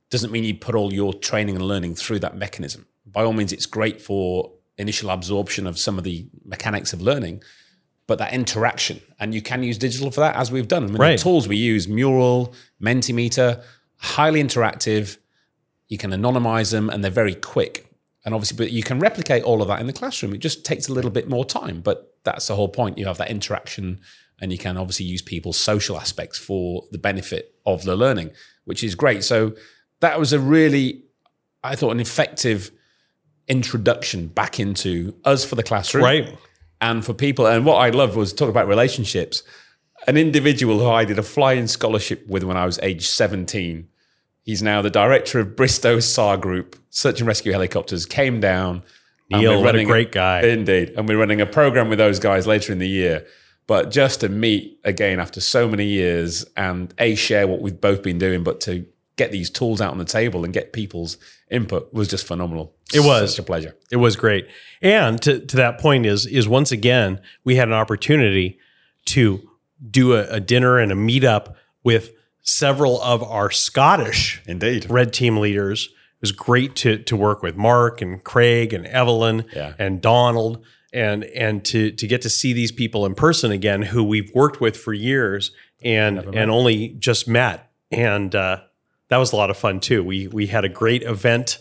doesn't 0.10 0.32
mean 0.32 0.44
you 0.44 0.56
put 0.56 0.76
all 0.76 0.94
your 0.94 1.14
training 1.14 1.56
and 1.56 1.66
learning 1.66 1.96
through 1.96 2.20
that 2.20 2.36
mechanism. 2.36 2.88
By 3.06 3.24
all 3.24 3.34
means, 3.34 3.52
it's 3.52 3.66
great 3.66 4.02
for 4.02 4.54
initial 4.78 5.10
absorption 5.10 5.68
of 5.68 5.78
some 5.78 5.98
of 5.98 6.04
the 6.04 6.28
mechanics 6.46 6.94
of 6.94 7.02
learning, 7.02 7.44
but 8.08 8.18
that 8.20 8.34
interaction, 8.34 9.02
and 9.20 9.34
you 9.34 9.42
can 9.42 9.64
use 9.64 9.78
digital 9.78 10.12
for 10.12 10.20
that, 10.20 10.36
as 10.36 10.52
we've 10.52 10.68
done. 10.68 10.84
I 10.84 10.88
mean, 10.88 10.98
Right. 10.98 11.18
The 11.18 11.24
tools 11.24 11.48
we 11.48 11.58
use, 11.58 11.88
Mural, 11.88 12.54
Mentimeter, 12.82 13.64
highly 13.98 14.44
interactive. 14.44 15.18
You 15.88 15.98
can 15.98 16.12
anonymize 16.12 16.72
them, 16.72 16.90
and 16.90 17.04
they're 17.04 17.12
very 17.12 17.36
quick. 17.36 17.88
And 18.26 18.34
obviously, 18.34 18.58
but 18.58 18.72
you 18.72 18.84
can 18.84 19.00
replicate 19.00 19.44
all 19.44 19.62
of 19.62 19.68
that 19.68 19.80
in 19.80 19.88
the 19.88 19.94
classroom. 19.94 20.34
It 20.34 20.40
just 20.40 20.66
takes 20.66 20.88
a 20.88 20.94
little 20.94 21.12
bit 21.12 21.30
more 21.30 21.46
time, 21.46 21.82
but 21.82 22.16
that's 22.24 22.48
the 22.48 22.56
whole 22.56 22.70
point. 22.70 22.98
You 22.98 23.06
have 23.06 23.18
that 23.18 23.30
interaction, 23.30 24.02
and 24.42 24.52
you 24.52 24.58
can 24.58 24.78
obviously 24.78 25.06
use 25.06 25.22
people's 25.22 25.58
social 25.58 25.98
aspects 25.98 26.38
for 26.38 26.84
the 26.92 26.98
benefit 26.98 27.56
of 27.66 27.84
the 27.84 27.96
learning, 27.96 28.32
which 28.66 28.84
is 28.84 28.96
great. 28.96 29.24
So 29.24 29.56
that 30.00 30.20
was 30.20 30.34
a 30.34 30.40
really, 30.40 31.04
I 31.64 31.76
thought, 31.76 31.92
an 31.92 32.00
effective 32.00 32.72
introduction 33.48 34.28
back 34.28 34.60
into 34.60 35.16
us 35.26 35.46
for 35.46 35.56
the 35.56 35.64
classroom, 35.64 36.04
Right. 36.04 36.38
And 36.82 37.06
for 37.06 37.14
people. 37.14 37.46
And 37.46 37.66
what 37.66 37.76
I 37.76 37.90
loved 37.90 38.16
was 38.16 38.34
talk 38.34 38.50
about 38.50 38.68
relationships. 38.68 39.44
An 40.06 40.18
individual 40.18 40.80
who 40.80 40.90
I 40.90 41.06
did 41.06 41.18
a 41.18 41.24
flying 41.24 41.68
scholarship 41.68 42.28
with 42.28 42.44
when 42.44 42.58
I 42.58 42.66
was 42.66 42.78
age 42.80 43.08
17. 43.08 43.88
He's 44.44 44.62
now 44.62 44.82
the 44.82 44.90
director 44.90 45.40
of 45.40 45.56
Bristow 45.56 46.02
SAR 46.02 46.36
Group, 46.36 46.76
search 46.90 47.22
and 47.22 47.28
rescue 47.28 47.54
helicopters, 47.54 48.06
came 48.06 48.42
down. 48.42 48.84
Neil, 49.30 49.64
what 49.64 49.76
a 49.76 49.86
great 49.86 50.12
guy. 50.12 50.42
Indeed. 50.42 50.94
And 50.98 51.08
we're 51.08 51.18
running 51.18 51.40
a 51.40 51.46
program 51.46 51.88
with 51.88 52.00
those 52.00 52.20
guys 52.20 52.46
later 52.46 52.74
in 52.74 52.80
the 52.80 52.88
year. 52.88 53.26
But 53.66 53.90
just 53.90 54.20
to 54.20 54.30
meet 54.30 54.80
again 54.84 55.22
after 55.22 55.40
so 55.40 55.70
many 55.70 55.86
years 55.86 56.46
and 56.58 56.94
A, 57.00 57.16
share 57.16 57.48
what 57.48 57.62
we've 57.62 57.80
both 57.80 58.04
been 58.04 58.18
doing, 58.18 58.44
but 58.44 58.60
to 58.62 58.86
get 59.16 59.32
these 59.32 59.50
tools 59.50 59.80
out 59.80 59.92
on 59.92 59.98
the 59.98 60.06
table 60.06 60.44
and 60.44 60.54
get 60.54 60.74
people's 60.74 61.18
input 61.50 61.94
was 61.94 62.08
just 62.08 62.28
phenomenal. 62.28 62.74
It 62.96 63.02
was. 63.06 63.32
Such 63.32 63.40
a 63.40 63.44
pleasure. 63.44 63.76
It 63.92 63.98
was 63.98 64.16
great. 64.16 64.48
And 64.82 65.22
to, 65.22 65.40
to 65.40 65.56
that 65.58 65.80
point 65.80 66.06
is 66.06 66.26
is 66.26 66.48
once 66.48 66.72
again 66.72 67.20
we 67.44 67.56
had 67.56 67.68
an 67.68 67.74
opportunity 67.74 68.60
to 69.06 69.50
do 69.90 70.14
a, 70.14 70.28
a 70.36 70.40
dinner 70.40 70.78
and 70.80 70.92
a 70.92 70.96
meetup 70.96 71.56
with 71.84 72.12
several 72.42 73.02
of 73.02 73.24
our 73.24 73.50
Scottish 73.52 74.42
Indeed. 74.48 74.88
red 74.90 75.14
team 75.14 75.38
leaders. 75.38 75.86
It 75.86 76.22
was 76.22 76.32
great 76.32 76.76
to 76.78 76.98
to 77.00 77.16
work 77.16 77.42
with 77.44 77.56
Mark 77.56 78.02
and 78.02 78.24
Craig 78.24 78.74
and 78.74 78.86
Evelyn 78.88 79.46
Yeah. 79.54 79.74
and 79.80 80.02
Donald 80.02 80.64
and 80.94 81.24
and 81.26 81.64
to 81.66 81.92
to 81.92 82.08
get 82.08 82.22
to 82.22 82.30
see 82.30 82.54
these 82.54 82.72
people 82.72 83.06
in 83.06 83.16
person 83.16 83.52
again 83.52 83.82
who 83.82 84.04
we've 84.04 84.32
worked 84.34 84.62
with 84.62 84.78
for 84.78 84.94
years 84.94 85.52
and 85.84 86.20
and 86.36 86.50
only 86.52 86.90
just 87.00 87.28
met 87.28 87.70
and 87.92 88.34
uh, 88.36 88.58
that 89.10 89.18
was 89.18 89.34
a 89.34 89.36
lot 89.36 89.50
of 89.50 89.58
fun 89.58 89.80
too. 89.80 90.04
We 90.04 90.28
we 90.28 90.48
had 90.48 90.64
a 90.66 90.70
great 90.70 91.04
event 91.04 91.60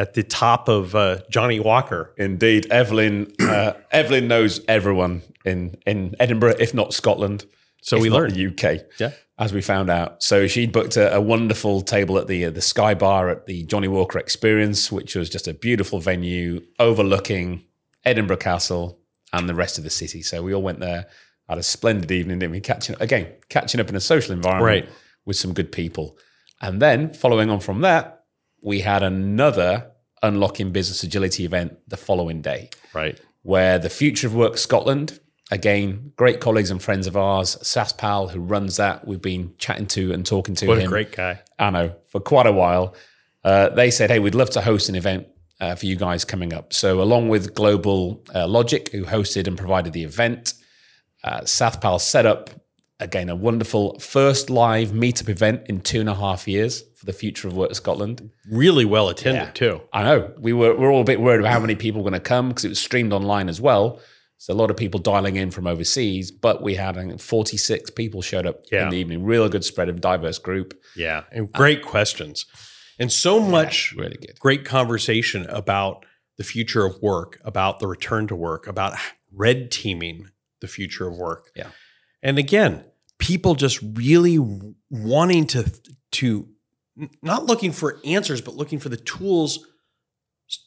at 0.00 0.14
the 0.14 0.22
top 0.22 0.68
of 0.68 0.94
uh, 0.94 1.18
Johnnie 1.28 1.60
Walker. 1.60 2.12
Indeed. 2.16 2.66
Evelyn 2.70 3.32
uh, 3.40 3.72
Evelyn 3.90 4.28
knows 4.28 4.60
everyone 4.66 5.22
in, 5.44 5.76
in 5.86 6.14
Edinburgh, 6.18 6.56
if 6.58 6.72
not 6.72 6.94
Scotland. 6.94 7.44
So 7.82 7.98
we 7.98 8.08
learned. 8.10 8.34
the 8.34 8.46
UK. 8.48 8.84
Yeah. 8.98 9.12
As 9.38 9.52
we 9.52 9.62
found 9.62 9.88
out. 9.90 10.22
So 10.22 10.46
she 10.46 10.66
booked 10.66 10.96
a, 10.96 11.14
a 11.14 11.20
wonderful 11.20 11.80
table 11.82 12.18
at 12.18 12.26
the 12.26 12.44
uh, 12.46 12.50
the 12.50 12.60
Sky 12.60 12.92
Bar 12.94 13.30
at 13.30 13.46
the 13.46 13.62
Johnnie 13.64 13.88
Walker 13.88 14.18
Experience, 14.18 14.92
which 14.92 15.14
was 15.14 15.28
just 15.30 15.48
a 15.48 15.54
beautiful 15.54 15.98
venue 15.98 16.60
overlooking 16.78 17.64
Edinburgh 18.04 18.36
Castle 18.38 18.98
and 19.32 19.48
the 19.48 19.54
rest 19.54 19.78
of 19.78 19.84
the 19.84 19.90
city. 19.90 20.20
So 20.22 20.42
we 20.42 20.52
all 20.54 20.62
went 20.62 20.80
there, 20.80 21.06
had 21.48 21.56
a 21.58 21.62
splendid 21.62 22.10
evening, 22.10 22.38
didn't 22.40 22.52
we? 22.52 22.60
Catching 22.60 22.96
again, 23.00 23.28
catching 23.48 23.80
up 23.80 23.88
in 23.88 23.96
a 23.96 24.00
social 24.00 24.32
environment 24.34 24.86
Right. 24.86 24.94
with 25.24 25.36
some 25.36 25.54
good 25.54 25.72
people. 25.72 26.18
And 26.60 26.80
then 26.82 27.10
following 27.14 27.48
on 27.48 27.60
from 27.60 27.80
that, 27.80 28.19
we 28.62 28.80
had 28.80 29.02
another 29.02 29.90
unlocking 30.22 30.70
business 30.70 31.02
agility 31.02 31.44
event 31.44 31.78
the 31.88 31.96
following 31.96 32.42
day 32.42 32.70
Right. 32.92 33.18
where 33.42 33.78
the 33.78 33.88
Future 33.90 34.26
of 34.26 34.34
Work 34.34 34.58
Scotland, 34.58 35.18
again, 35.50 36.12
great 36.16 36.40
colleagues 36.40 36.70
and 36.70 36.82
friends 36.82 37.06
of 37.06 37.16
ours, 37.16 37.56
Sathpal, 37.62 38.30
who 38.30 38.40
runs 38.40 38.76
that, 38.76 39.06
we've 39.06 39.22
been 39.22 39.54
chatting 39.58 39.86
to 39.88 40.12
and 40.12 40.24
talking 40.26 40.54
to 40.56 40.66
What 40.66 40.78
him. 40.78 40.86
a 40.86 40.88
great 40.88 41.12
guy. 41.12 41.40
I 41.58 41.70
know, 41.70 41.96
for 42.10 42.20
quite 42.20 42.46
a 42.46 42.52
while. 42.52 42.94
Uh, 43.42 43.70
they 43.70 43.90
said, 43.90 44.10
hey, 44.10 44.18
we'd 44.18 44.34
love 44.34 44.50
to 44.50 44.60
host 44.60 44.90
an 44.90 44.94
event 44.94 45.26
uh, 45.60 45.74
for 45.74 45.86
you 45.86 45.96
guys 45.96 46.24
coming 46.26 46.52
up. 46.52 46.72
So, 46.74 47.00
along 47.00 47.30
with 47.30 47.54
Global 47.54 48.22
uh, 48.34 48.46
Logic, 48.46 48.90
who 48.92 49.04
hosted 49.04 49.46
and 49.46 49.56
provided 49.56 49.94
the 49.94 50.04
event, 50.04 50.52
uh, 51.24 51.40
Sathpal 51.40 51.98
set 52.00 52.26
up, 52.26 52.50
again, 53.00 53.28
a 53.28 53.34
wonderful 53.36 53.98
first 53.98 54.50
live 54.50 54.90
meetup 54.90 55.28
event 55.28 55.62
in 55.66 55.80
two 55.80 56.00
and 56.00 56.08
a 56.08 56.14
half 56.14 56.46
years 56.46 56.82
for 56.96 57.06
the 57.06 57.12
Future 57.12 57.48
of 57.48 57.56
Work 57.56 57.74
Scotland. 57.74 58.30
Really 58.50 58.84
well 58.84 59.08
attended 59.08 59.54
too. 59.54 59.80
I 59.92 60.02
know. 60.04 60.32
We 60.38 60.52
were, 60.52 60.74
we 60.76 60.84
are 60.84 60.90
all 60.90 61.00
a 61.00 61.04
bit 61.04 61.20
worried 61.20 61.40
about 61.40 61.52
how 61.52 61.60
many 61.60 61.74
people 61.74 62.02
were 62.02 62.10
going 62.10 62.20
to 62.20 62.28
come 62.28 62.48
because 62.48 62.64
it 62.64 62.68
was 62.68 62.78
streamed 62.80 63.12
online 63.12 63.48
as 63.48 63.60
well. 63.60 64.00
So 64.38 64.54
a 64.54 64.56
lot 64.56 64.70
of 64.70 64.76
people 64.76 65.00
dialing 65.00 65.36
in 65.36 65.50
from 65.50 65.66
overseas, 65.66 66.30
but 66.30 66.62
we 66.62 66.74
had 66.76 66.96
I 66.96 67.02
think, 67.06 67.20
46 67.20 67.90
people 67.90 68.22
showed 68.22 68.46
up 68.46 68.64
Yeah. 68.72 68.84
in 68.84 68.90
the 68.90 68.96
evening. 68.96 69.22
Real 69.24 69.48
good 69.48 69.64
spread 69.64 69.88
of 69.90 70.00
diverse 70.00 70.38
group. 70.38 70.78
Yeah. 70.96 71.24
And 71.30 71.46
uh, 71.54 71.58
great 71.58 71.82
questions. 71.84 72.46
And 72.98 73.10
so 73.12 73.40
much 73.40 73.94
Really 73.96 74.16
good. 74.16 74.38
great 74.38 74.64
conversation 74.64 75.46
about 75.48 76.04
the 76.38 76.44
future 76.44 76.86
of 76.86 77.00
work, 77.02 77.38
about 77.44 77.80
the 77.80 77.86
return 77.86 78.26
to 78.28 78.36
work, 78.36 78.66
about 78.66 78.94
red 79.32 79.70
teaming 79.70 80.30
the 80.62 80.68
future 80.68 81.06
of 81.06 81.16
work. 81.18 81.50
Yeah. 81.54 81.68
And 82.22 82.38
again, 82.38 82.84
people 83.20 83.54
just 83.54 83.78
really 83.94 84.38
wanting 84.90 85.46
to 85.46 85.72
to 86.12 86.48
not 87.22 87.46
looking 87.46 87.70
for 87.70 88.00
answers, 88.04 88.40
but 88.40 88.56
looking 88.56 88.80
for 88.80 88.88
the 88.88 88.96
tools 88.96 89.64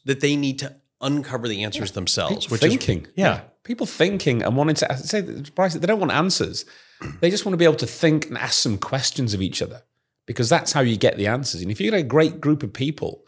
that 0.06 0.20
they 0.20 0.36
need 0.36 0.58
to 0.60 0.74
uncover 1.00 1.46
the 1.46 1.62
answers 1.62 1.92
themselves. 1.92 2.50
Which 2.50 2.62
thinking. 2.62 3.02
is 3.02 3.12
yeah. 3.14 3.42
People 3.62 3.86
thinking 3.86 4.42
and 4.42 4.56
wanting 4.56 4.76
to 4.76 4.96
say, 4.96 5.20
Bryce, 5.54 5.74
they 5.74 5.86
don't 5.86 6.00
want 6.00 6.12
answers. 6.12 6.64
They 7.20 7.30
just 7.30 7.44
want 7.44 7.52
to 7.52 7.58
be 7.58 7.64
able 7.64 7.76
to 7.76 7.86
think 7.86 8.26
and 8.26 8.38
ask 8.38 8.54
some 8.54 8.78
questions 8.78 9.34
of 9.34 9.42
each 9.42 9.60
other 9.60 9.82
because 10.26 10.48
that's 10.48 10.72
how 10.72 10.80
you 10.80 10.96
get 10.96 11.16
the 11.16 11.26
answers. 11.26 11.60
And 11.60 11.70
if 11.70 11.80
you 11.80 11.90
get 11.90 11.98
a 11.98 12.02
great 12.02 12.40
group 12.40 12.62
of 12.62 12.72
people 12.72 13.24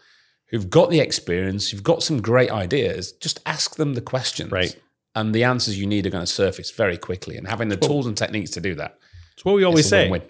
who've 0.48 0.70
got 0.70 0.90
the 0.90 1.00
experience, 1.00 1.70
who've 1.70 1.82
got 1.82 2.02
some 2.02 2.22
great 2.22 2.50
ideas, 2.50 3.12
just 3.12 3.40
ask 3.44 3.76
them 3.76 3.94
the 3.94 4.00
questions. 4.00 4.50
Right. 4.50 4.78
And 5.14 5.34
the 5.34 5.44
answers 5.44 5.78
you 5.78 5.86
need 5.86 6.06
are 6.06 6.10
going 6.10 6.24
to 6.24 6.30
surface 6.30 6.70
very 6.70 6.96
quickly. 6.96 7.36
And 7.36 7.48
having 7.48 7.68
the 7.68 7.76
tools 7.76 8.06
and 8.06 8.16
techniques 8.16 8.50
to 8.52 8.60
do 8.60 8.74
that. 8.76 8.98
It's 9.36 9.44
what 9.44 9.54
we 9.54 9.64
always 9.64 9.88
say. 9.88 10.08
win-win. 10.08 10.28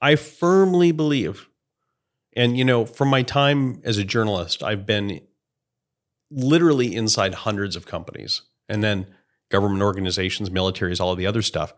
I 0.00 0.16
firmly 0.16 0.92
believe, 0.92 1.48
and 2.34 2.56
you 2.56 2.64
know, 2.64 2.84
from 2.86 3.08
my 3.08 3.22
time 3.22 3.80
as 3.84 3.98
a 3.98 4.04
journalist, 4.04 4.62
I've 4.62 4.86
been 4.86 5.20
literally 6.30 6.94
inside 6.94 7.34
hundreds 7.34 7.76
of 7.76 7.86
companies 7.86 8.42
and 8.68 8.82
then 8.82 9.06
government 9.50 9.82
organizations, 9.82 10.50
militaries, 10.50 11.00
all 11.00 11.12
of 11.12 11.18
the 11.18 11.26
other 11.26 11.42
stuff. 11.42 11.72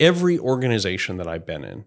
Every 0.00 0.38
organization 0.38 1.16
that 1.18 1.28
I've 1.28 1.46
been 1.46 1.64
in, 1.64 1.84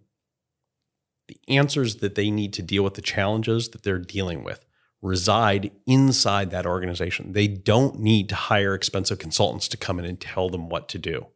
the 1.27 1.37
answers 1.47 1.97
that 1.97 2.15
they 2.15 2.31
need 2.31 2.53
to 2.53 2.61
deal 2.61 2.83
with 2.83 2.95
the 2.95 3.01
challenges 3.01 3.69
that 3.69 3.83
they're 3.83 3.99
dealing 3.99 4.43
with 4.43 4.65
reside 5.01 5.71
inside 5.85 6.51
that 6.51 6.65
organization. 6.65 7.33
They 7.33 7.47
don't 7.47 7.99
need 7.99 8.29
to 8.29 8.35
hire 8.35 8.73
expensive 8.73 9.19
consultants 9.19 9.67
to 9.69 9.77
come 9.77 9.99
in 9.99 10.05
and 10.05 10.19
tell 10.19 10.49
them 10.49 10.69
what 10.69 10.89
to 10.89 10.97
do. 10.97 11.27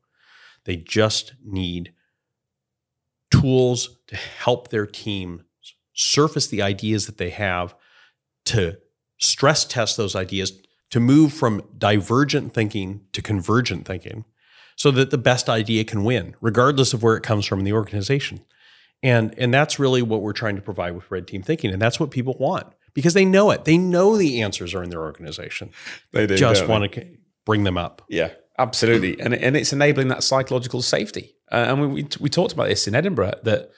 They 0.65 0.75
just 0.77 1.33
need 1.43 1.93
tools 3.43 3.97
to 4.07 4.15
help 4.15 4.69
their 4.69 4.85
team 4.85 5.43
surface 5.93 6.47
the 6.47 6.61
ideas 6.61 7.07
that 7.07 7.17
they 7.17 7.29
have, 7.29 7.75
to 8.45 8.77
stress 9.17 9.65
test 9.65 9.97
those 9.97 10.15
ideas, 10.15 10.61
to 10.89 10.99
move 10.99 11.33
from 11.33 11.61
divergent 11.77 12.53
thinking 12.53 13.01
to 13.11 13.21
convergent 13.21 13.85
thinking 13.85 14.23
so 14.77 14.91
that 14.91 15.11
the 15.11 15.17
best 15.17 15.49
idea 15.49 15.83
can 15.83 16.05
win, 16.05 16.35
regardless 16.39 16.93
of 16.93 17.03
where 17.03 17.17
it 17.17 17.23
comes 17.23 17.45
from 17.45 17.59
in 17.59 17.65
the 17.65 17.73
organization. 17.73 18.39
And, 19.03 19.37
and 19.37 19.53
that's 19.53 19.77
really 19.77 20.01
what 20.01 20.21
we're 20.21 20.33
trying 20.33 20.55
to 20.55 20.61
provide 20.61 20.95
with 20.95 21.11
red 21.11 21.27
team 21.27 21.43
thinking. 21.43 21.71
And 21.71 21.81
that's 21.81 21.99
what 21.99 22.11
people 22.11 22.37
want 22.39 22.67
because 22.93 23.13
they 23.13 23.25
know 23.25 23.51
it. 23.51 23.65
They 23.65 23.77
know 23.77 24.17
the 24.17 24.41
answers 24.41 24.73
are 24.73 24.81
in 24.81 24.89
their 24.89 25.01
organization. 25.01 25.71
They 26.13 26.27
do, 26.27 26.37
Just 26.37 26.61
they? 26.61 26.67
want 26.67 26.91
to 26.93 27.05
bring 27.45 27.65
them 27.65 27.77
up. 27.77 28.03
Yeah, 28.07 28.31
absolutely, 28.57 29.19
and 29.19 29.33
and 29.33 29.57
it's 29.57 29.73
enabling 29.73 30.07
that 30.07 30.23
psychological 30.23 30.81
safety. 30.81 31.35
Uh, 31.53 31.67
and 31.69 31.81
we, 31.81 31.87
we 31.87 32.07
we 32.19 32.29
talked 32.29 32.51
about 32.51 32.67
this 32.67 32.87
in 32.87 32.95
Edinburgh 32.95 33.39
that 33.43 33.69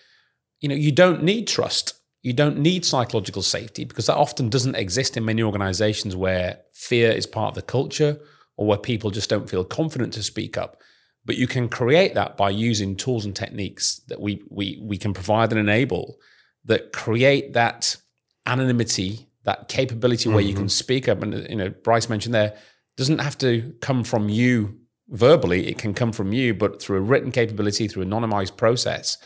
you 0.61 0.69
know 0.69 0.75
you 0.75 0.91
don't 0.91 1.21
need 1.21 1.47
trust, 1.47 1.93
you 2.23 2.31
don't 2.31 2.57
need 2.57 2.85
psychological 2.85 3.41
safety 3.41 3.83
because 3.83 4.05
that 4.05 4.15
often 4.15 4.49
doesn't 4.49 4.75
exist 4.75 5.17
in 5.17 5.25
many 5.25 5.43
organisations 5.43 6.15
where 6.15 6.59
fear 6.73 7.11
is 7.11 7.27
part 7.27 7.49
of 7.49 7.55
the 7.55 7.61
culture 7.61 8.17
or 8.57 8.65
where 8.65 8.77
people 8.77 9.11
just 9.11 9.29
don't 9.29 9.49
feel 9.49 9.65
confident 9.65 10.13
to 10.13 10.23
speak 10.23 10.57
up. 10.57 10.81
But 11.25 11.37
you 11.37 11.47
can 11.47 11.67
create 11.67 12.13
that 12.13 12.37
by 12.37 12.51
using 12.51 12.95
tools 12.95 13.25
and 13.25 13.35
techniques 13.35 14.01
that 14.07 14.21
we 14.21 14.41
we 14.49 14.79
we 14.81 14.97
can 14.97 15.13
provide 15.13 15.51
and 15.51 15.59
enable 15.59 16.17
that 16.63 16.93
create 16.93 17.53
that 17.53 17.97
anonymity, 18.45 19.27
that 19.43 19.67
capability 19.67 20.29
where 20.29 20.41
you 20.41 20.53
can 20.53 20.69
speak 20.69 21.07
up. 21.09 21.21
And 21.21 21.47
you 21.49 21.55
know, 21.57 21.69
Bryce 21.69 22.09
mentioned 22.09 22.33
there 22.33 22.57
doesn't 22.95 23.19
have 23.19 23.37
to 23.39 23.75
come 23.81 24.03
from 24.03 24.29
you 24.29 24.79
verbally. 25.09 25.67
It 25.67 25.77
can 25.77 25.93
come 25.93 26.11
from 26.11 26.33
you, 26.33 26.53
but 26.53 26.81
through 26.81 26.97
a 26.97 27.01
written 27.01 27.31
capability, 27.31 27.87
through 27.87 28.03
an 28.03 28.09
anonymized 28.11 28.57
process, 28.57 29.17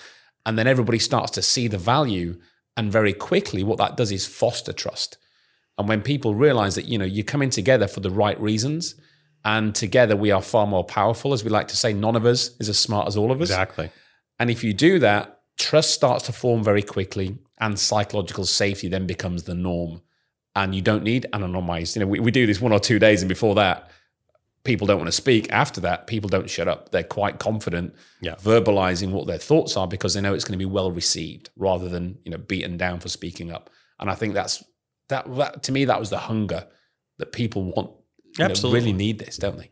and 0.45 0.57
then 0.57 0.67
everybody 0.67 0.99
starts 0.99 1.31
to 1.31 1.41
see 1.41 1.67
the 1.67 1.77
value. 1.77 2.37
And 2.77 2.91
very 2.91 3.13
quickly, 3.13 3.63
what 3.63 3.77
that 3.77 3.97
does 3.97 4.11
is 4.11 4.25
foster 4.25 4.73
trust. 4.73 5.17
And 5.77 5.87
when 5.89 6.01
people 6.01 6.33
realize 6.35 6.75
that 6.75 6.85
you 6.85 6.97
know 6.97 7.05
you're 7.05 7.25
coming 7.25 7.49
together 7.49 7.87
for 7.87 7.99
the 8.01 8.11
right 8.11 8.39
reasons, 8.39 8.95
and 9.43 9.73
together 9.73 10.15
we 10.15 10.31
are 10.31 10.41
far 10.41 10.67
more 10.67 10.83
powerful, 10.83 11.33
as 11.33 11.43
we 11.43 11.49
like 11.49 11.67
to 11.69 11.77
say, 11.77 11.93
none 11.93 12.15
of 12.15 12.25
us 12.25 12.51
is 12.59 12.69
as 12.69 12.77
smart 12.79 13.07
as 13.07 13.17
all 13.17 13.31
of 13.31 13.41
us. 13.41 13.49
Exactly. 13.49 13.89
And 14.37 14.49
if 14.49 14.63
you 14.63 14.73
do 14.73 14.99
that, 14.99 15.41
trust 15.57 15.91
starts 15.91 16.25
to 16.25 16.33
form 16.33 16.63
very 16.63 16.81
quickly, 16.83 17.37
and 17.59 17.77
psychological 17.79 18.45
safety 18.45 18.87
then 18.89 19.07
becomes 19.07 19.43
the 19.43 19.55
norm. 19.55 20.01
and 20.55 20.75
you 20.75 20.81
don't 20.81 21.03
need 21.03 21.25
anonymized. 21.33 21.95
You 21.95 22.01
know, 22.01 22.07
we, 22.07 22.19
we 22.19 22.31
do 22.31 22.45
this 22.45 22.59
one 22.59 22.73
or 22.73 22.79
two 22.79 22.99
days, 22.99 23.21
and 23.21 23.29
before 23.29 23.55
that, 23.55 23.89
people 24.69 24.85
don't 24.87 24.97
want 24.99 25.07
to 25.07 25.11
speak. 25.25 25.51
After 25.51 25.81
that, 25.81 26.05
people 26.05 26.29
don't 26.29 26.49
shut 26.49 26.67
up. 26.67 26.91
They're 26.91 27.03
quite 27.03 27.39
confident 27.39 27.95
Yeah. 28.21 28.35
verbalizing 28.35 29.09
what 29.11 29.25
their 29.25 29.39
thoughts 29.39 29.75
are 29.75 29.87
because 29.87 30.13
they 30.13 30.21
know 30.21 30.33
it's 30.35 30.43
going 30.45 30.59
to 30.59 30.65
be 30.67 30.71
well 30.79 30.91
received 30.91 31.49
rather 31.55 31.89
than 31.89 32.19
you 32.23 32.29
know 32.31 32.37
beaten 32.37 32.77
down 32.77 32.99
for 32.99 33.09
speaking 33.09 33.51
up. 33.51 33.69
And 33.99 34.09
I 34.09 34.15
think 34.15 34.33
that's 34.35 34.63
that, 35.09 35.23
that 35.37 35.63
to 35.63 35.71
me 35.71 35.85
that 35.85 35.99
was 35.99 36.09
the 36.11 36.19
hunger 36.19 36.67
that 37.17 37.31
people 37.31 37.63
want. 37.63 37.89
you 38.37 38.43
know, 38.43 38.45
Absolutely. 38.51 38.79
really 38.79 38.93
need 38.93 39.17
this, 39.19 39.37
don't 39.37 39.57
they? 39.57 39.71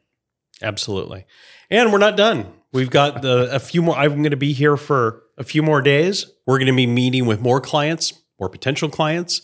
Absolutely. 0.61 1.25
And 1.69 1.91
we're 1.91 1.99
not 1.99 2.17
done. 2.17 2.51
We've 2.73 2.89
got 2.89 3.21
the 3.21 3.49
a 3.53 3.59
few 3.59 3.81
more 3.83 3.95
I'm 3.95 4.17
going 4.23 4.31
to 4.31 4.35
be 4.37 4.53
here 4.53 4.77
for 4.77 5.21
a 5.37 5.43
few 5.43 5.61
more 5.61 5.81
days. 5.81 6.25
We're 6.47 6.57
going 6.57 6.67
to 6.67 6.75
be 6.75 6.87
meeting 6.87 7.25
with 7.27 7.39
more 7.39 7.61
clients, 7.61 8.13
more 8.39 8.49
potential 8.49 8.89
clients, 8.89 9.41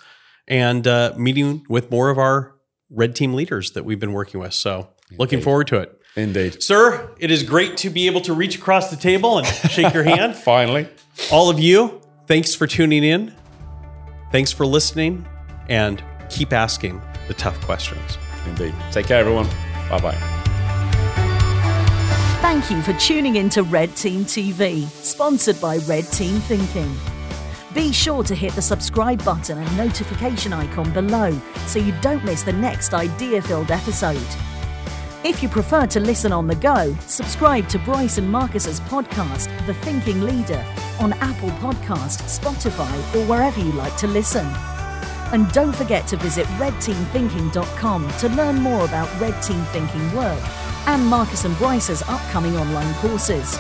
and 0.47 0.87
uh, 0.87 1.13
meeting 1.15 1.63
with 1.69 1.91
more 1.91 2.09
of 2.09 2.17
our 2.17 2.55
red 2.89 3.15
team 3.15 3.33
leaders 3.33 3.71
that 3.71 3.85
we've 3.85 3.99
been 3.99 4.13
working 4.13 4.39
with. 4.39 4.53
So, 4.53 4.89
looking 5.17 5.41
forward 5.41 5.67
to 5.67 5.78
it. 5.78 5.99
Indeed. 6.15 6.62
Sir, 6.62 7.10
it 7.19 7.32
is 7.32 7.41
great 7.43 7.78
to 7.78 7.89
be 7.89 8.06
able 8.08 8.21
to 8.21 8.34
reach 8.34 8.56
across 8.56 8.91
the 8.91 8.95
table 8.97 9.39
and 9.39 9.47
shake 9.47 9.93
your 9.93 10.04
hand. 10.15 10.36
Finally. 10.36 10.88
All 11.32 11.49
of 11.49 11.60
you, 11.60 12.02
thanks 12.28 12.54
for 12.54 12.67
tuning 12.67 13.04
in. 13.04 13.34
Thanks 14.32 14.52
for 14.52 14.65
listening 14.65 15.26
and 15.69 16.04
keep 16.30 16.54
asking 16.54 17.02
the 17.28 17.34
tough 17.34 17.60
questions. 17.62 18.17
Indeed. 18.47 18.76
Take 18.91 19.08
care, 19.08 19.19
everyone. 19.19 19.47
Bye 19.89 19.99
bye. 19.99 20.39
Thank 22.41 22.69
you 22.69 22.82
for 22.82 22.93
tuning 22.99 23.38
in 23.38 23.49
to 23.49 23.63
Red 23.63 23.95
Team 23.95 24.26
TV, 24.26 24.86
sponsored 24.88 25.60
by 25.60 25.78
Red 25.78 26.04
Team 26.12 26.36
Thinking. 26.41 26.93
Be 27.73 27.91
sure 27.91 28.23
to 28.23 28.36
hit 28.36 28.54
the 28.54 28.62
subscribe 28.62 29.23
button 29.26 29.58
and 29.58 29.78
notification 29.78 30.54
icon 30.54 30.91
below 30.91 31.32
so 31.65 31.80
you 31.80 31.93
don't 32.02 32.23
miss 32.23 32.43
the 32.43 32.54
next 32.54 32.93
idea 32.93 33.41
filled 33.41 33.71
episode. 33.71 34.21
If 35.25 35.41
you 35.41 35.47
prefer 35.47 35.86
to 35.88 36.01
listen 36.01 36.33
on 36.33 36.47
the 36.47 36.55
go, 36.55 36.93
subscribe 37.07 37.69
to 37.69 37.79
Bryce 37.79 38.17
and 38.17 38.29
Marcus's 38.29 38.81
podcast, 38.81 39.47
The 39.65 39.73
Thinking 39.75 40.19
Leader, 40.19 40.62
on 40.99 41.13
Apple 41.13 41.49
Podcast, 41.62 42.23
Spotify, 42.27 42.93
or 43.15 43.25
wherever 43.25 43.57
you 43.57 43.71
like 43.71 43.95
to 43.97 44.07
listen. 44.07 44.45
And 45.31 45.49
don't 45.53 45.73
forget 45.73 46.07
to 46.07 46.17
visit 46.17 46.45
redteamthinking.com 46.59 48.12
to 48.19 48.29
learn 48.36 48.57
more 48.57 48.83
about 48.83 49.21
Red 49.21 49.41
Team 49.41 49.63
Thinking 49.67 50.13
work 50.13 50.43
and 50.88 51.07
Marcus 51.07 51.45
and 51.45 51.57
Bryce's 51.57 52.01
upcoming 52.01 52.57
online 52.57 52.93
courses. 52.95 53.55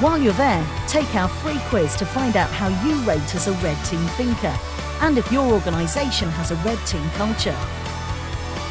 While 0.00 0.18
you're 0.18 0.32
there, 0.32 0.66
take 0.88 1.14
our 1.14 1.28
free 1.28 1.60
quiz 1.68 1.94
to 1.94 2.04
find 2.04 2.36
out 2.36 2.50
how 2.50 2.66
you 2.84 2.96
rate 3.04 3.36
as 3.36 3.46
a 3.46 3.52
Red 3.64 3.80
Team 3.84 4.04
thinker 4.16 4.58
and 5.00 5.16
if 5.16 5.30
your 5.30 5.48
organisation 5.52 6.28
has 6.30 6.50
a 6.50 6.56
Red 6.56 6.84
Team 6.88 7.08
culture. 7.10 7.56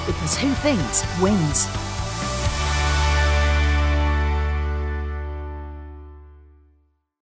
Because 0.05 0.37
who 0.37 0.51
thinks 0.55 1.05
wins. 1.21 1.69